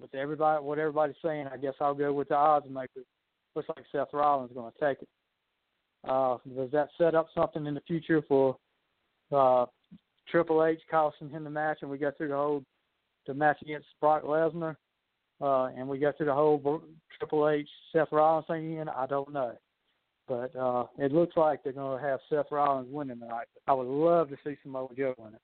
[0.00, 3.06] with everybody, what everybody's saying, I guess I'll go with the odds makers.
[3.54, 5.08] Looks like Seth Rollins is going to take it.
[6.08, 8.56] Uh, does that set up something in the future for
[9.30, 9.66] uh,
[10.28, 12.64] Triple H costing him the match, and we got through the whole
[13.26, 14.76] the match against Brock Lesnar,
[15.40, 16.82] uh, and we got through the whole
[17.18, 18.88] Triple H Seth Rollins thing again?
[18.88, 19.52] I don't know,
[20.28, 23.46] but uh, it looks like they're going to have Seth Rollins winning tonight.
[23.66, 25.40] I would love to see Samoa Joe win it.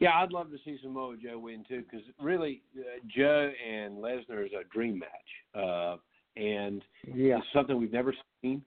[0.00, 4.44] Yeah, I'd love to see Samoa Joe win too, because really, uh, Joe and Lesnar
[4.44, 5.08] is a dream match.
[5.54, 5.96] Uh,
[6.36, 6.82] and
[7.14, 7.38] yeah.
[7.38, 8.60] it's something we've never seen,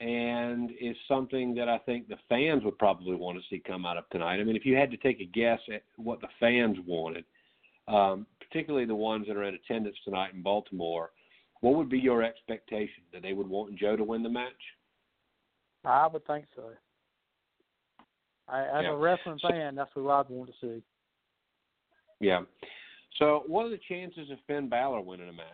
[0.00, 3.98] and it's something that I think the fans would probably want to see come out
[3.98, 4.40] of tonight.
[4.40, 7.24] I mean, if you had to take a guess at what the fans wanted,
[7.86, 11.10] um, particularly the ones that are in attendance tonight in Baltimore,
[11.64, 14.52] what would be your expectation that they would want Joe to win the match?
[15.82, 16.64] I would think so.
[18.46, 18.90] I, as yeah.
[18.90, 20.82] a wrestling fan, that's who I'd want to see.
[22.20, 22.42] Yeah.
[23.18, 25.46] So, what are the chances of Finn Balor winning a match?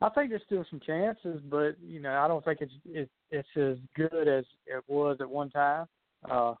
[0.00, 3.48] I think there's still some chances, but you know, I don't think it's it, it's
[3.56, 5.86] as good as it was at one time.
[6.30, 6.54] Uh,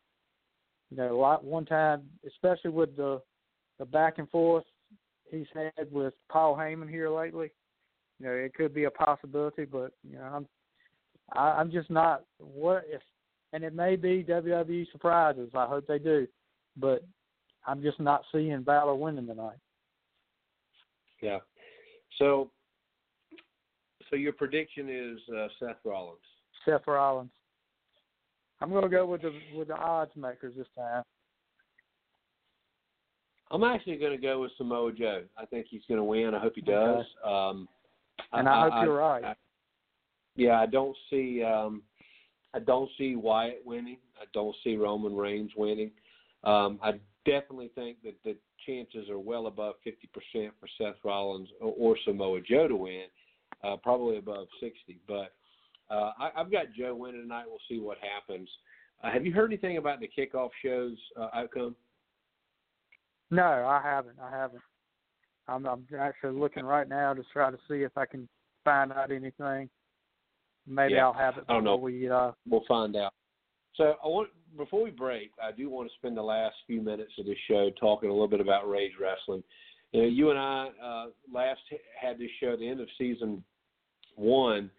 [0.90, 3.22] you know, one time, especially with the
[3.78, 4.64] the back and forth
[5.30, 7.50] he's had with Paul Heyman here lately.
[8.18, 10.46] You know, it could be a possibility, but you know, I'm
[11.32, 13.02] I, I'm just not what if,
[13.52, 15.50] and it may be WWE surprises.
[15.54, 16.26] I hope they do,
[16.76, 17.04] but
[17.66, 19.58] I'm just not seeing Balor winning tonight.
[21.20, 21.38] Yeah.
[22.18, 22.50] So,
[24.08, 26.18] so your prediction is uh, Seth Rollins.
[26.64, 27.30] Seth Rollins.
[28.60, 31.02] I'm going to go with the with the odds makers this time.
[33.50, 35.22] I'm actually going to go with Samoa Joe.
[35.38, 36.34] I think he's going to win.
[36.34, 37.04] I hope he does.
[37.24, 37.34] Okay.
[37.34, 37.68] Um,
[38.32, 39.24] And I, hope you're right.
[39.24, 39.34] I,
[40.34, 41.42] yeah, I don't see.
[41.42, 41.82] Um,
[42.54, 43.98] I don't see Wyatt winning.
[44.20, 45.90] I don't see Roman Reigns winning.
[46.44, 46.92] Um, I
[47.24, 48.36] definitely think that the
[48.66, 53.04] chances are well above 50% for Seth Rollins or, or Samoa Joe to win,
[53.62, 54.98] uh, probably above 60.
[55.06, 55.34] But
[55.90, 57.44] uh, I, I've got Joe winning tonight.
[57.46, 58.48] We'll see what happens.
[59.02, 61.76] Uh, have you heard anything about the kickoff show's uh, outcome?
[63.30, 64.16] No, I haven't.
[64.22, 64.62] I haven't.
[65.48, 68.28] I'm, I'm actually looking right now to try to see if I can
[68.64, 69.68] find out anything.
[70.66, 71.06] Maybe Yeah.
[71.06, 71.76] I'll have it I don't know.
[71.76, 73.12] before we uh, We'll find out.
[73.76, 77.12] So I want before we break, I do want to spend the last few minutes
[77.18, 79.42] of this show talking a little bit about Rage Wrestling.
[79.92, 81.60] You know, you and I uh, last
[82.00, 83.44] had this show at the end of season
[84.14, 84.70] one.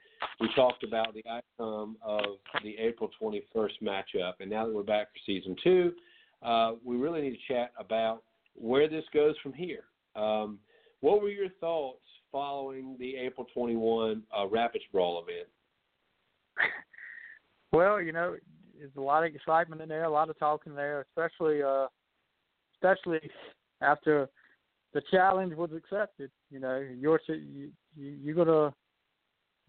[0.42, 2.24] We talked about the outcome of
[2.64, 5.94] the April 21st matchup, and now that we're back for season two,
[6.42, 8.24] uh, we really need to chat about
[8.58, 9.84] where this goes from here.
[10.16, 10.60] Um,
[11.02, 12.02] what were your thoughts
[12.32, 15.48] following the April 21 uh, Rapids Brawl event?
[17.74, 18.38] Well, you know,
[18.80, 21.88] there's a lot of excitement in there, a lot of talking there, especially uh
[22.76, 23.20] especially
[23.82, 24.30] after
[24.94, 26.32] the challenge was accepted.
[26.50, 28.74] You know, you're you, you- you're gonna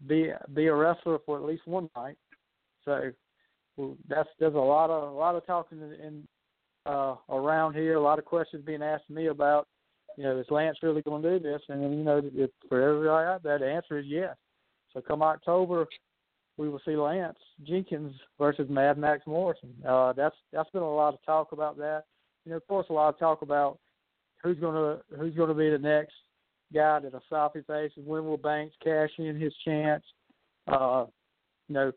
[0.07, 2.17] be be a wrestler for at least one night.
[2.85, 3.11] So
[3.75, 6.27] well, that's there's a lot of a lot of talking in, in
[6.85, 9.67] uh around here, a lot of questions being asked me about,
[10.17, 11.61] you know, is Lance really going to do this?
[11.69, 14.35] And you know, if, for everybody out there, the answer is yes.
[14.93, 15.85] So come October,
[16.57, 19.73] we will see Lance Jenkins versus Mad Max Morrison.
[19.87, 22.03] Uh, that's that's been a lot of talk about that.
[22.45, 23.79] You know, of course, a lot of talk about
[24.43, 26.13] who's gonna who's gonna be the next
[26.73, 28.03] guy that Asafi faces.
[28.05, 30.03] When will Banks cash in his chance?
[30.67, 31.05] Uh,
[31.67, 31.91] you know,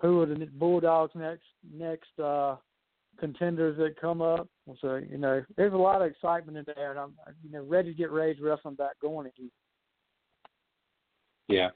[0.00, 2.56] who are the Bulldogs next next uh,
[3.20, 4.48] contenders that come up?
[4.80, 7.12] So you know, there's a lot of excitement in there, and I'm
[7.44, 9.50] you know ready to get Rage Wrestling back going again.
[11.48, 11.70] Yeah.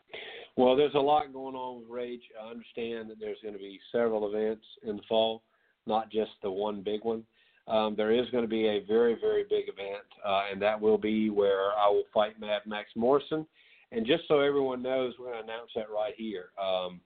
[0.57, 2.23] Well, there's a lot going on with Rage.
[2.41, 5.43] I understand that there's going to be several events in the fall,
[5.87, 7.25] not just the one big one.
[7.67, 10.99] Um, there is going to be a very, very big event, uh, and that will
[10.99, 13.47] be where I will fight Mad Max Morrison.
[13.91, 16.47] And just so everyone knows, we're going to announce that right here.
[16.63, 17.01] Um,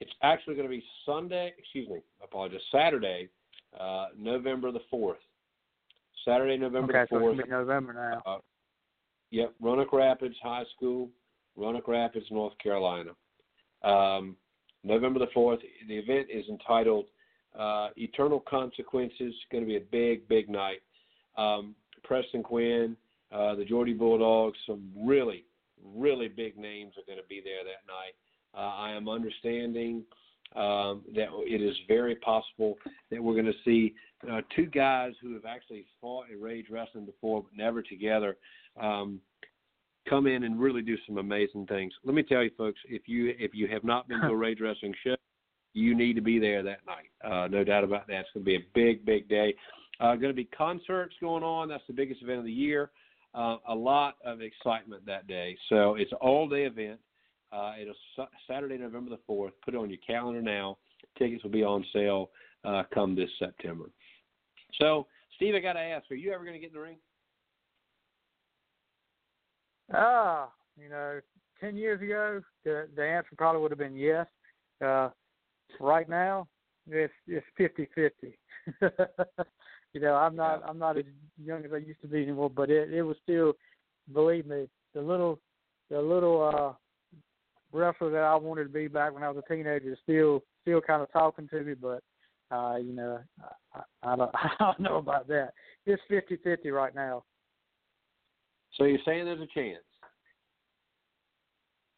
[0.00, 3.30] it's actually going to be Sunday, excuse me, apologize, Saturday,
[3.78, 5.14] uh, November the 4th.
[6.24, 7.30] Saturday, November okay, the so 4th.
[7.32, 8.22] it's gonna be November now.
[8.30, 8.38] Uh,
[9.30, 11.08] yep, Roanoke Rapids High School,
[11.56, 13.10] Roanoke Rapids, North Carolina.
[13.82, 14.36] Um,
[14.84, 15.58] November the 4th.
[15.88, 17.06] The event is entitled
[17.58, 19.16] uh, Eternal Consequences.
[19.18, 20.80] It's going to be a big, big night.
[21.36, 22.96] Um, Preston Quinn,
[23.32, 25.44] uh, the Geordie Bulldogs, some really,
[25.94, 28.14] really big names are going to be there that night.
[28.54, 30.04] Uh, I am understanding
[30.54, 32.78] um, that it is very possible
[33.10, 33.94] that we're going to see
[34.30, 38.36] uh, two guys who have actually fought in Rage Wrestling before, but never together,
[38.80, 39.20] um,
[40.08, 41.92] come in and really do some amazing things.
[42.04, 44.60] Let me tell you, folks, if you if you have not been to a Rage
[44.60, 45.16] Wrestling show,
[45.74, 47.10] you need to be there that night.
[47.24, 48.20] Uh, no doubt about that.
[48.20, 49.54] It's going to be a big, big day.
[50.00, 51.68] Uh, going to be concerts going on.
[51.68, 52.90] That's the biggest event of the year.
[53.34, 55.56] Uh, a lot of excitement that day.
[55.68, 56.98] So it's an all day event.
[57.52, 59.52] Uh, it'll Saturday, November the fourth.
[59.64, 60.78] Put it on your calendar now.
[61.18, 62.30] Tickets will be on sale
[62.64, 63.90] uh, come this September.
[64.80, 66.98] So, Steve, I got to ask: Are you ever going to get in the ring?
[69.94, 71.20] Ah, you know,
[71.60, 74.26] ten years ago, the the answer probably would have been yes.
[74.84, 75.10] Uh,
[75.80, 76.48] right now,
[76.88, 78.36] it's it's fifty fifty.
[79.92, 81.04] you know, I'm not I'm not as
[81.42, 83.54] young as I used to be anymore, but it it was still,
[84.12, 85.38] believe me, the little
[85.90, 86.72] the little uh
[87.72, 90.80] wrestler that I wanted to be back when I was a teenager is still still
[90.80, 92.02] kind of talking to me, but
[92.50, 93.18] uh, you know,
[93.74, 95.52] I, I, I don't I don't know about that.
[95.84, 97.24] It's fifty fifty right now.
[98.76, 99.82] So you're saying there's a chance?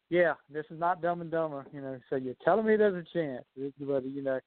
[0.09, 1.99] Yeah, this is not Dumb and Dumber, you know.
[2.09, 3.43] So you're telling me there's a chance,
[3.79, 4.39] but you know,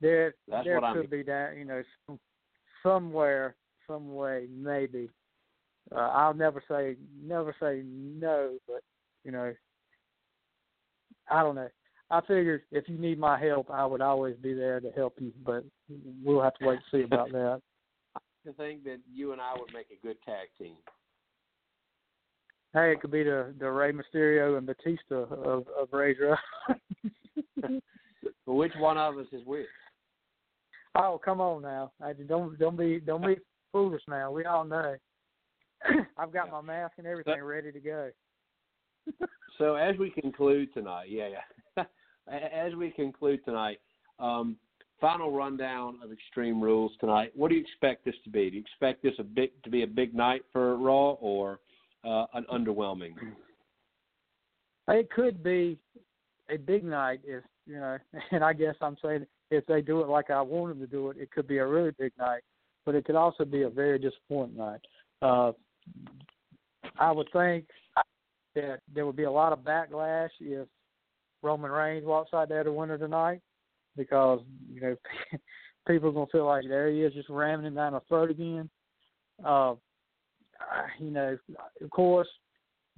[0.00, 2.18] there That's there what I'm- could be that, you know, some,
[2.82, 3.54] somewhere,
[3.86, 5.08] some way, maybe.
[5.94, 8.82] Uh, I'll never say never say no, but
[9.24, 9.54] you know,
[11.30, 11.68] I don't know.
[12.10, 15.32] I figured if you need my help, I would always be there to help you,
[15.44, 15.64] but
[16.24, 17.60] we'll have to wait and see about that.
[18.48, 20.76] I think that you and I would make a good tag team.
[22.72, 26.38] Hey, it could be the the Rey Mysterio and Batista of of Razor.
[27.56, 27.70] but
[28.46, 29.66] which one of us is which?
[30.94, 31.92] Oh, come on now!
[32.02, 33.36] I don't don't be don't be
[33.72, 34.30] foolish now.
[34.30, 34.96] We all know.
[36.18, 38.10] I've got my mask and everything ready to go.
[39.58, 41.28] So as we conclude tonight, yeah,
[41.76, 41.84] yeah.
[42.32, 43.78] as we conclude tonight,
[44.18, 44.56] um,
[45.00, 47.32] final rundown of Extreme Rules tonight.
[47.34, 48.50] What do you expect this to be?
[48.50, 51.60] Do you expect this a big to be a big night for Raw or
[52.04, 53.14] uh, an underwhelming?
[54.90, 55.76] It could be
[56.48, 57.98] a big night if you know,
[58.30, 61.10] and I guess I'm saying if they do it like I want them to do
[61.10, 62.42] it, it could be a really big night,
[62.86, 64.80] but it could also be a very disappointing night.
[65.20, 65.52] Uh,
[66.98, 67.66] I would think
[68.60, 70.66] that there would be a lot of backlash if
[71.42, 73.40] Roman Reigns walks out there to winner tonight
[73.96, 74.40] because
[74.72, 74.96] you know
[75.88, 78.68] people are gonna feel like there he is just ramming him down the throat again.
[79.44, 79.74] Uh,
[80.98, 81.38] you know,
[81.80, 82.28] of course,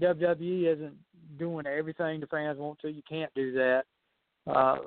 [0.00, 0.94] WWE isn't
[1.38, 2.90] doing everything the fans want to.
[2.90, 3.82] You can't do that.
[4.46, 4.78] Uh,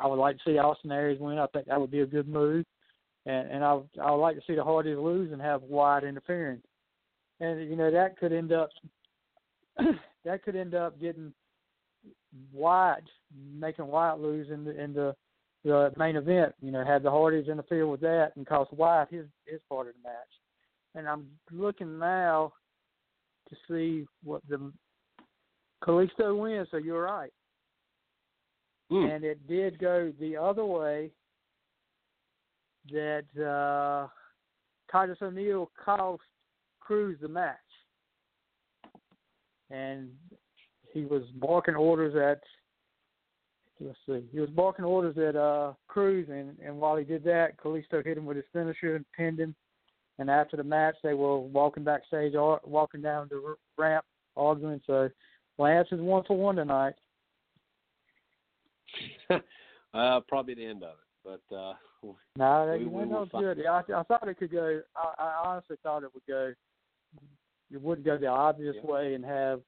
[0.00, 1.38] I would like to see Austin Aries win.
[1.38, 2.64] I think that would be a good move,
[3.26, 6.62] and and I I would like to see the Hardys lose and have Wyatt interfering,
[7.40, 8.70] and you know that could end up
[10.24, 11.32] that could end up getting
[12.52, 13.04] Wyatt
[13.54, 15.14] making Wyatt lose in the in the
[15.64, 16.54] the main event.
[16.60, 19.94] You know, have the Hardys interfere with that and cost Wyatt his his part of
[19.94, 20.14] the match.
[20.94, 22.52] And I'm looking now
[23.48, 24.72] to see what the
[25.82, 26.68] Kalisto wins.
[26.70, 27.32] So you're right.
[28.90, 29.16] Mm.
[29.16, 31.10] And it did go the other way.
[32.92, 34.08] That uh,
[34.92, 36.22] Titus O'Neil cost
[36.80, 37.56] Crews the match,
[39.70, 40.10] and
[40.92, 42.42] he was barking orders at
[43.80, 47.58] let's see, he was barking orders at uh Crews, and and while he did that,
[47.62, 49.54] Kalisto hit him with his finisher and pinned him.
[50.18, 54.04] And after the match, they were walking backstage, or walking down the ramp,
[54.36, 54.80] arguing.
[54.86, 55.10] So
[55.58, 56.94] Lance is one for one tonight.
[59.30, 61.72] uh, probably the end of it, but uh,
[62.36, 63.64] no, they we, we no good.
[63.66, 64.80] I, I thought it could go.
[64.96, 66.52] I, I honestly thought it would go.
[67.70, 68.90] It wouldn't go the obvious yeah.
[68.90, 69.60] way and have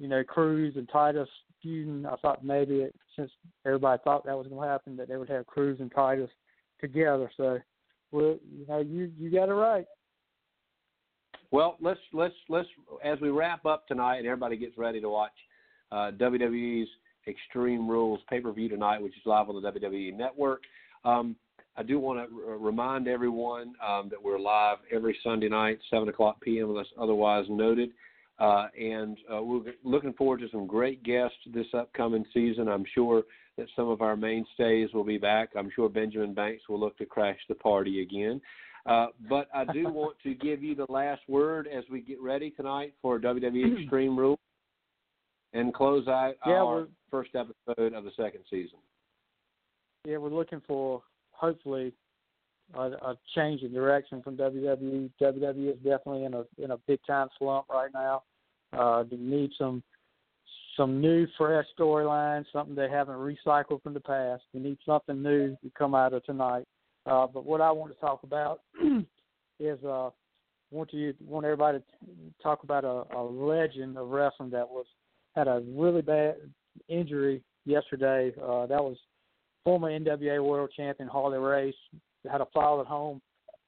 [0.00, 1.28] you know, Crews and Titus
[1.62, 2.06] feuding.
[2.06, 3.30] I thought maybe it, since
[3.66, 6.30] everybody thought that was going to happen, that they would have Crews and Titus
[6.80, 7.30] together.
[7.36, 7.58] So,
[8.10, 9.84] well, you know, you you got it right.
[11.52, 12.68] Well, let's let's let's
[13.04, 15.32] as we wrap up tonight and everybody gets ready to watch
[15.92, 16.88] uh, WWE's
[17.28, 20.62] Extreme Rules pay per view tonight, which is live on the WWE Network.
[21.04, 21.36] Um,
[21.80, 26.10] I do want to r- remind everyone um, that we're live every Sunday night, 7
[26.10, 27.92] o'clock p.m., unless otherwise noted.
[28.38, 32.68] Uh, and uh, we're looking forward to some great guests this upcoming season.
[32.68, 33.22] I'm sure
[33.56, 35.52] that some of our mainstays will be back.
[35.56, 38.42] I'm sure Benjamin Banks will look to crash the party again.
[38.84, 42.50] Uh, but I do want to give you the last word as we get ready
[42.50, 44.38] tonight for WWE Extreme Rules
[45.54, 48.78] and close out yeah, our first episode of the second season.
[50.06, 51.02] Yeah, we're looking for
[51.40, 51.92] hopefully
[52.74, 55.10] a, a change in direction from WWE.
[55.20, 58.22] WWE is definitely in a in a big time slump right now.
[58.76, 59.82] Uh, they need some
[60.76, 64.42] some new, fresh storylines, something they haven't recycled from the past.
[64.54, 66.64] We need something new to come out of tonight.
[67.06, 68.60] Uh, but what I want to talk about
[69.60, 70.10] is uh,
[70.70, 71.84] want you want everybody to
[72.42, 74.86] talk about a, a legend of wrestling that was
[75.34, 76.36] had a really bad
[76.88, 78.32] injury yesterday.
[78.40, 78.96] Uh, that was
[79.64, 81.74] former NWA World Champion Harley Race.
[82.30, 83.20] Had a fall at home.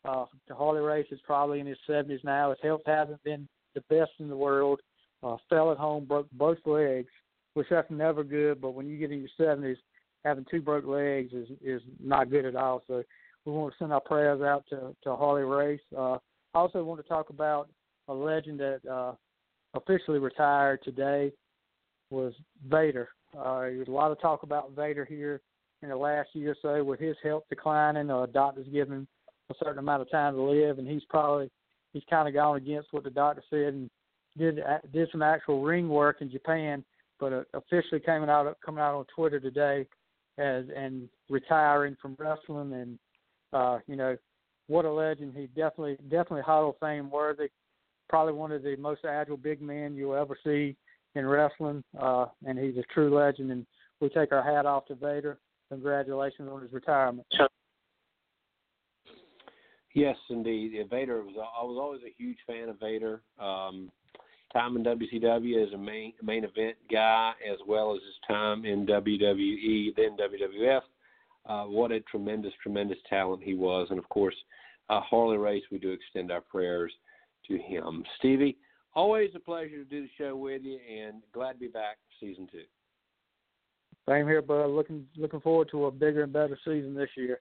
[0.04, 2.50] Uh, Harley Race is probably in his 70s now.
[2.50, 4.80] His health hasn't been the best in the world
[5.22, 7.10] uh, fell at home, broke both legs,
[7.54, 8.60] which that's never good.
[8.60, 9.78] But when you get in your seventies,
[10.24, 12.82] having two broke legs is is not good at all.
[12.86, 13.02] So
[13.44, 15.80] we want to send our prayers out to to Harley Race.
[15.96, 16.18] Uh,
[16.54, 17.68] I also want to talk about
[18.08, 19.12] a legend that uh,
[19.74, 21.32] officially retired today
[22.10, 22.34] was
[22.68, 23.08] Vader.
[23.38, 25.40] Uh, there's a lot of talk about Vader here
[25.82, 28.10] in the last year or so with his health declining.
[28.10, 29.08] Uh, doctors giving him
[29.50, 31.50] a certain amount of time to live, and he's probably
[31.92, 33.90] he's kind of gone against what the doctor said and
[34.38, 34.60] did
[34.92, 36.84] did some actual ring work in Japan,
[37.18, 39.86] but uh, officially coming out coming out on Twitter today
[40.38, 42.98] as and retiring from wrestling and
[43.52, 44.16] uh, you know
[44.68, 45.34] what a legend.
[45.36, 47.48] He definitely definitely Hall of Fame worthy.
[48.08, 50.76] Probably one of the most agile big men you'll ever see
[51.14, 53.50] in wrestling, uh, and he's a true legend.
[53.50, 53.66] And
[54.00, 55.38] we take our hat off to Vader.
[55.72, 57.26] Congratulations on his retirement.
[59.94, 60.74] Yes, indeed.
[60.90, 61.34] Vader was.
[61.34, 63.22] I was always a huge fan of Vader.
[63.40, 63.90] Um,
[64.52, 68.84] time in WCW as a main main event guy, as well as his time in
[68.84, 70.82] WWE, then WWF.
[71.46, 74.36] Uh, what a tremendous, tremendous talent he was, and of course,
[74.90, 75.64] uh, Harley Race.
[75.72, 76.92] We do extend our prayers
[77.48, 78.04] to him.
[78.18, 78.58] Stevie,
[78.94, 82.26] always a pleasure to do the show with you, and glad to be back for
[82.26, 82.64] season two.
[84.08, 84.66] Same here, bud.
[84.66, 87.40] Looking looking forward to a bigger and better season this year.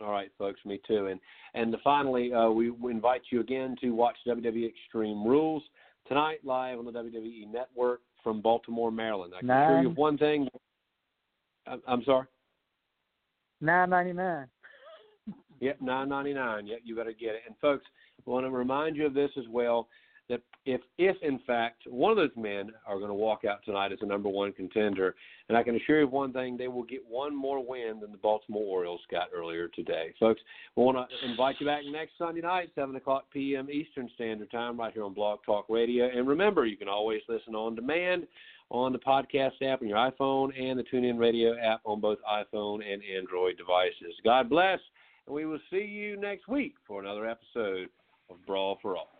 [0.00, 1.06] All right, folks, me too.
[1.06, 1.20] And
[1.54, 5.62] and finally, uh, we, we invite you again to watch WWE Extreme Rules
[6.08, 9.32] tonight live on the WWE Network from Baltimore, Maryland.
[9.36, 9.70] I can Nine.
[9.70, 10.48] assure you of one thing.
[11.66, 12.26] I'm, I'm sorry.
[13.60, 14.46] Nine ninety nine.
[15.60, 16.66] Yep, nine ninety nine.
[16.66, 17.42] Yep, you better get it.
[17.46, 17.84] And folks,
[18.26, 19.88] I want to remind you of this as well.
[20.30, 23.90] That if if in fact one of those men are going to walk out tonight
[23.90, 25.16] as a number one contender,
[25.48, 28.12] and I can assure you of one thing, they will get one more win than
[28.12, 30.14] the Baltimore Orioles got earlier today.
[30.20, 30.40] Folks,
[30.76, 33.68] we want to invite you back next Sunday night, seven o'clock p.m.
[33.70, 36.08] Eastern Standard Time, right here on Blog Talk Radio.
[36.08, 38.28] And remember, you can always listen on demand
[38.70, 42.80] on the podcast app on your iPhone and the TuneIn Radio app on both iPhone
[42.88, 44.14] and Android devices.
[44.22, 44.78] God bless,
[45.26, 47.88] and we will see you next week for another episode
[48.30, 49.19] of Brawl for All.